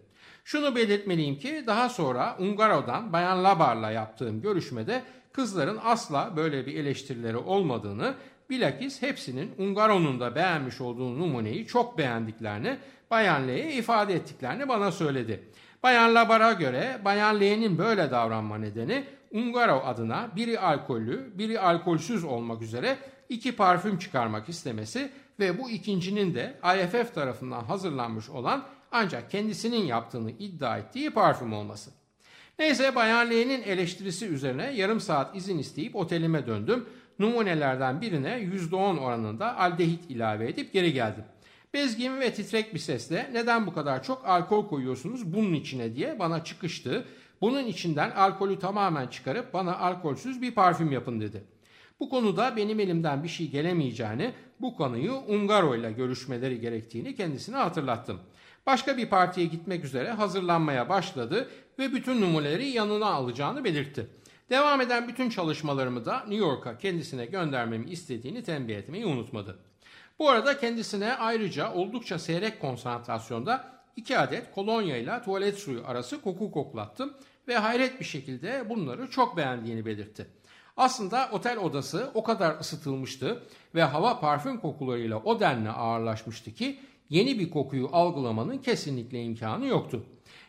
Şunu 0.45 0.75
belirtmeliyim 0.75 1.37
ki 1.37 1.63
daha 1.67 1.89
sonra 1.89 2.35
Ungaro'dan 2.39 3.13
Bayan 3.13 3.43
Labar'la 3.43 3.91
yaptığım 3.91 4.41
görüşmede 4.41 5.03
kızların 5.33 5.79
asla 5.83 6.33
böyle 6.35 6.65
bir 6.65 6.75
eleştirileri 6.75 7.37
olmadığını, 7.37 8.13
bilakis 8.49 9.01
hepsinin 9.01 9.51
Ungaro'nun 9.57 10.19
da 10.19 10.35
beğenmiş 10.35 10.81
olduğu 10.81 11.19
numuneyi 11.19 11.67
çok 11.67 11.97
beğendiklerini 11.97 12.77
Bayan 13.13 13.47
L'ye 13.47 13.73
ifade 13.73 14.13
ettiklerini 14.13 14.67
bana 14.67 14.91
söyledi. 14.91 15.43
Bayan 15.83 16.15
Labar'a 16.15 16.53
göre 16.53 17.01
Bayan 17.05 17.39
L'nin 17.39 17.77
böyle 17.77 18.11
davranma 18.11 18.57
nedeni 18.57 19.03
Ungaro 19.31 19.81
adına 19.85 20.29
biri 20.35 20.59
alkollü, 20.59 21.37
biri 21.37 21.59
alkolsüz 21.59 22.23
olmak 22.23 22.61
üzere 22.61 22.97
iki 23.29 23.55
parfüm 23.55 23.97
çıkarmak 23.97 24.49
istemesi 24.49 25.09
ve 25.39 25.59
bu 25.59 25.69
ikincinin 25.69 26.35
de 26.35 26.59
IFF 26.63 27.13
tarafından 27.15 27.63
hazırlanmış 27.63 28.29
olan 28.29 28.63
ancak 28.91 29.31
kendisinin 29.31 29.85
yaptığını 29.85 30.31
iddia 30.31 30.77
ettiği 30.77 31.09
parfüm 31.09 31.53
olması. 31.53 31.91
Neyse 32.59 32.95
Bayan 32.95 33.29
L'nin 33.29 33.63
eleştirisi 33.63 34.27
üzerine 34.27 34.71
yarım 34.71 34.99
saat 34.99 35.35
izin 35.35 35.57
isteyip 35.57 35.95
otelime 35.95 36.47
döndüm. 36.47 36.85
Numunelerden 37.19 38.01
birine 38.01 38.29
%10 38.29 38.99
oranında 38.99 39.57
aldehit 39.57 40.11
ilave 40.11 40.49
edip 40.49 40.73
geri 40.73 40.93
geldim. 40.93 41.23
Bezgin 41.73 42.19
ve 42.19 42.33
titrek 42.33 42.73
bir 42.73 42.79
sesle 42.79 43.29
neden 43.33 43.67
bu 43.67 43.73
kadar 43.73 44.03
çok 44.03 44.25
alkol 44.25 44.67
koyuyorsunuz 44.67 45.33
bunun 45.33 45.53
içine 45.53 45.95
diye 45.95 46.19
bana 46.19 46.43
çıkıştı. 46.43 47.05
Bunun 47.41 47.65
içinden 47.65 48.11
alkolü 48.11 48.59
tamamen 48.59 49.07
çıkarıp 49.07 49.53
bana 49.53 49.77
alkolsüz 49.77 50.41
bir 50.41 50.51
parfüm 50.51 50.91
yapın 50.91 51.21
dedi. 51.21 51.43
Bu 51.99 52.09
konuda 52.09 52.57
benim 52.57 52.79
elimden 52.79 53.23
bir 53.23 53.27
şey 53.27 53.49
gelemeyeceğini, 53.49 54.33
bu 54.61 54.75
konuyu 54.77 55.13
Ungaro 55.13 55.75
ile 55.75 55.91
görüşmeleri 55.91 56.59
gerektiğini 56.59 57.15
kendisine 57.15 57.55
hatırlattım. 57.55 58.19
Başka 58.65 58.97
bir 58.97 59.09
partiye 59.09 59.47
gitmek 59.47 59.85
üzere 59.85 60.11
hazırlanmaya 60.11 60.89
başladı 60.89 61.49
ve 61.79 61.93
bütün 61.93 62.21
numuneleri 62.21 62.67
yanına 62.67 63.05
alacağını 63.05 63.63
belirtti. 63.63 64.07
Devam 64.53 64.81
eden 64.81 65.07
bütün 65.07 65.29
çalışmalarımı 65.29 66.05
da 66.05 66.19
New 66.19 66.35
York'a 66.35 66.77
kendisine 66.77 67.25
göndermemi 67.25 67.89
istediğini 67.89 68.43
tembih 68.43 68.77
etmeyi 68.77 69.05
unutmadı. 69.05 69.59
Bu 70.19 70.29
arada 70.29 70.57
kendisine 70.57 71.13
ayrıca 71.13 71.73
oldukça 71.73 72.19
seyrek 72.19 72.61
konsantrasyonda 72.61 73.81
iki 73.95 74.17
adet 74.17 74.51
kolonya 74.51 74.97
ile 74.97 75.21
tuvalet 75.25 75.57
suyu 75.57 75.87
arası 75.87 76.21
koku 76.21 76.51
koklattım 76.51 77.13
ve 77.47 77.57
hayret 77.57 77.99
bir 77.99 78.05
şekilde 78.05 78.69
bunları 78.69 79.09
çok 79.09 79.37
beğendiğini 79.37 79.85
belirtti. 79.85 80.27
Aslında 80.77 81.29
otel 81.31 81.57
odası 81.57 82.11
o 82.13 82.23
kadar 82.23 82.59
ısıtılmıştı 82.59 83.43
ve 83.75 83.83
hava 83.83 84.19
parfüm 84.19 84.59
kokularıyla 84.59 85.17
o 85.17 85.39
denli 85.39 85.69
ağırlaşmıştı 85.69 86.53
ki 86.53 86.79
yeni 87.09 87.39
bir 87.39 87.49
kokuyu 87.49 87.89
algılamanın 87.91 88.57
kesinlikle 88.57 89.23
imkanı 89.23 89.65
yoktu. 89.65 90.05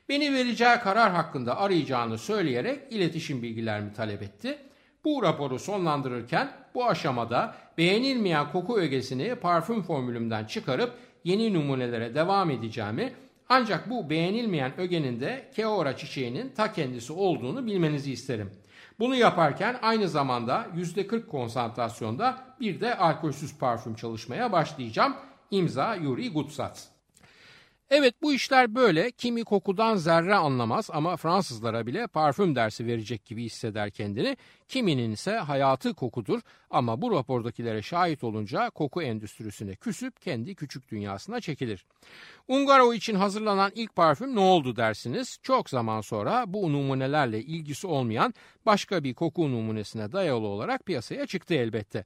Beni 0.09 0.33
vereceği 0.33 0.79
karar 0.79 1.13
hakkında 1.13 1.57
arayacağını 1.57 2.19
söyleyerek 2.19 2.93
iletişim 2.93 3.43
bilgilerimi 3.43 3.93
talep 3.93 4.23
etti. 4.23 4.59
Bu 5.05 5.23
raporu 5.23 5.59
sonlandırırken 5.59 6.53
bu 6.75 6.87
aşamada 6.87 7.55
beğenilmeyen 7.79 8.53
koku 8.53 8.79
ögesini 8.79 9.35
parfüm 9.35 9.83
formülümden 9.83 10.45
çıkarıp 10.45 10.95
yeni 11.25 11.55
numunelere 11.55 12.15
devam 12.15 12.51
edeceğimi 12.51 13.13
ancak 13.49 13.91
bu 13.91 14.11
beğenilmeyen 14.11 14.81
ögenin 14.81 15.21
de 15.21 15.51
keora 15.57 15.97
çiçeğinin 15.97 16.49
ta 16.49 16.73
kendisi 16.73 17.13
olduğunu 17.13 17.67
bilmenizi 17.67 18.13
isterim. 18.13 18.51
Bunu 18.99 19.17
yaparken 19.17 19.77
aynı 19.83 20.09
zamanda 20.09 20.67
%40 20.77 21.27
konsantrasyonda 21.27 22.45
bir 22.61 22.81
de 22.81 22.97
alkolsüz 22.97 23.59
parfüm 23.59 23.95
çalışmaya 23.95 24.53
başlayacağım. 24.53 25.17
İmza 25.51 25.95
Yuri 25.95 26.33
Gutsat. 26.33 26.94
Evet 27.91 28.15
bu 28.23 28.33
işler 28.33 28.75
böyle. 28.75 29.11
Kimi 29.11 29.45
kokudan 29.45 29.97
zerre 29.97 30.35
anlamaz 30.35 30.91
ama 30.93 31.17
Fransızlara 31.17 31.87
bile 31.87 32.07
parfüm 32.07 32.57
dersi 32.57 32.87
verecek 32.87 33.25
gibi 33.25 33.45
hisseder 33.45 33.91
kendini. 33.91 34.37
Kiminin 34.69 35.11
ise 35.11 35.33
hayatı 35.33 35.95
kokudur 35.95 36.41
ama 36.71 37.03
bu 37.03 37.11
rapordakilere 37.13 37.83
şahit 37.83 38.25
olunca 38.25 38.71
koku 38.71 39.03
endüstrisine 39.03 39.75
küsüp 39.75 40.21
kendi 40.21 40.55
küçük 40.55 40.91
dünyasına 40.91 41.41
çekilir. 41.41 41.85
Ungaro 42.49 42.95
için 42.95 43.15
hazırlanan 43.15 43.73
ilk 43.75 43.97
parfüm 43.97 44.35
ne 44.35 44.41
oldu 44.41 44.77
dersiniz? 44.77 45.39
Çok 45.43 45.71
zaman 45.71 46.01
sonra 46.01 46.45
bu 46.47 46.73
numunelerle 46.73 47.43
ilgisi 47.43 47.87
olmayan 47.87 48.35
başka 48.67 49.05
bir 49.05 49.15
koku 49.15 49.51
numunesine 49.51 50.13
dayalı 50.13 50.47
olarak 50.47 50.87
piyasaya 50.87 51.27
çıktı 51.27 51.55
elbette. 51.55 52.05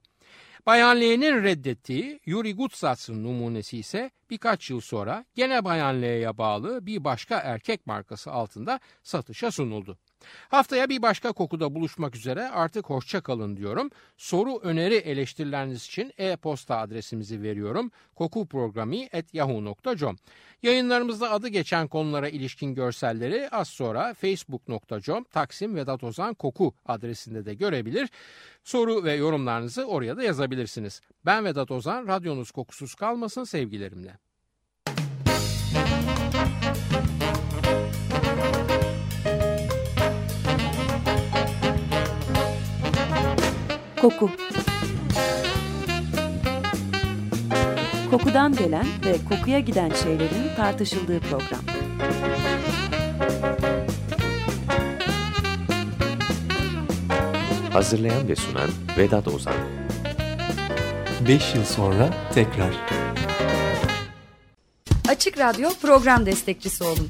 Bayan 0.65 1.01
L'nin 1.01 1.43
reddettiği 1.43 2.19
Yuri 2.25 2.55
Gutsatz'ın 2.55 3.23
numunesi 3.23 3.77
ise 3.77 4.11
birkaç 4.29 4.69
yıl 4.69 4.81
sonra 4.81 5.25
gene 5.35 5.65
Bayan 5.65 6.01
L'ye 6.01 6.37
bağlı 6.37 6.85
bir 6.85 7.03
başka 7.03 7.37
erkek 7.37 7.87
markası 7.87 8.31
altında 8.31 8.79
satışa 9.03 9.51
sunuldu. 9.51 9.97
Haftaya 10.49 10.89
bir 10.89 11.01
başka 11.01 11.31
kokuda 11.31 11.75
buluşmak 11.75 12.15
üzere 12.15 12.49
artık 12.49 12.85
hoşça 12.85 13.21
kalın 13.21 13.57
diyorum. 13.57 13.89
Soru, 14.17 14.59
öneri, 14.63 14.95
eleştirileriniz 14.95 15.85
için 15.85 16.13
e-posta 16.17 16.77
adresimizi 16.77 17.41
veriyorum. 17.41 17.91
kokuprogrami.yahoo.com 18.15 20.17
Yayınlarımızda 20.63 21.31
adı 21.31 21.47
geçen 21.47 21.87
konulara 21.87 22.29
ilişkin 22.29 22.75
görselleri 22.75 23.49
az 23.49 23.67
sonra 23.67 24.13
facebook.com 24.13 25.23
Taksim 25.23 25.75
Vedat 25.75 26.03
Ozan 26.03 26.33
Koku 26.33 26.73
adresinde 26.85 27.45
de 27.45 27.53
görebilir. 27.53 28.09
Soru 28.63 29.03
ve 29.03 29.13
yorumlarınızı 29.13 29.85
oraya 29.85 30.17
da 30.17 30.23
yazabilirsiniz. 30.23 31.01
Ben 31.25 31.45
Vedat 31.45 31.71
Ozan, 31.71 32.07
radyonuz 32.07 32.51
kokusuz 32.51 32.95
kalmasın 32.95 33.43
sevgilerimle. 33.43 34.28
Koku 44.01 44.29
Kokudan 48.11 48.55
gelen 48.55 48.85
ve 49.05 49.15
kokuya 49.29 49.59
giden 49.59 49.91
şeylerin 50.03 50.55
tartışıldığı 50.55 51.19
program. 51.19 51.59
Hazırlayan 57.73 58.27
ve 58.27 58.35
sunan 58.35 58.69
Vedat 58.97 59.27
Ozan 59.27 59.53
5 61.27 61.55
yıl 61.55 61.65
sonra 61.65 62.09
tekrar. 62.33 62.73
Açık 65.09 65.37
Radyo 65.37 65.69
program 65.81 66.25
destekçisi 66.25 66.83
olun. 66.83 67.09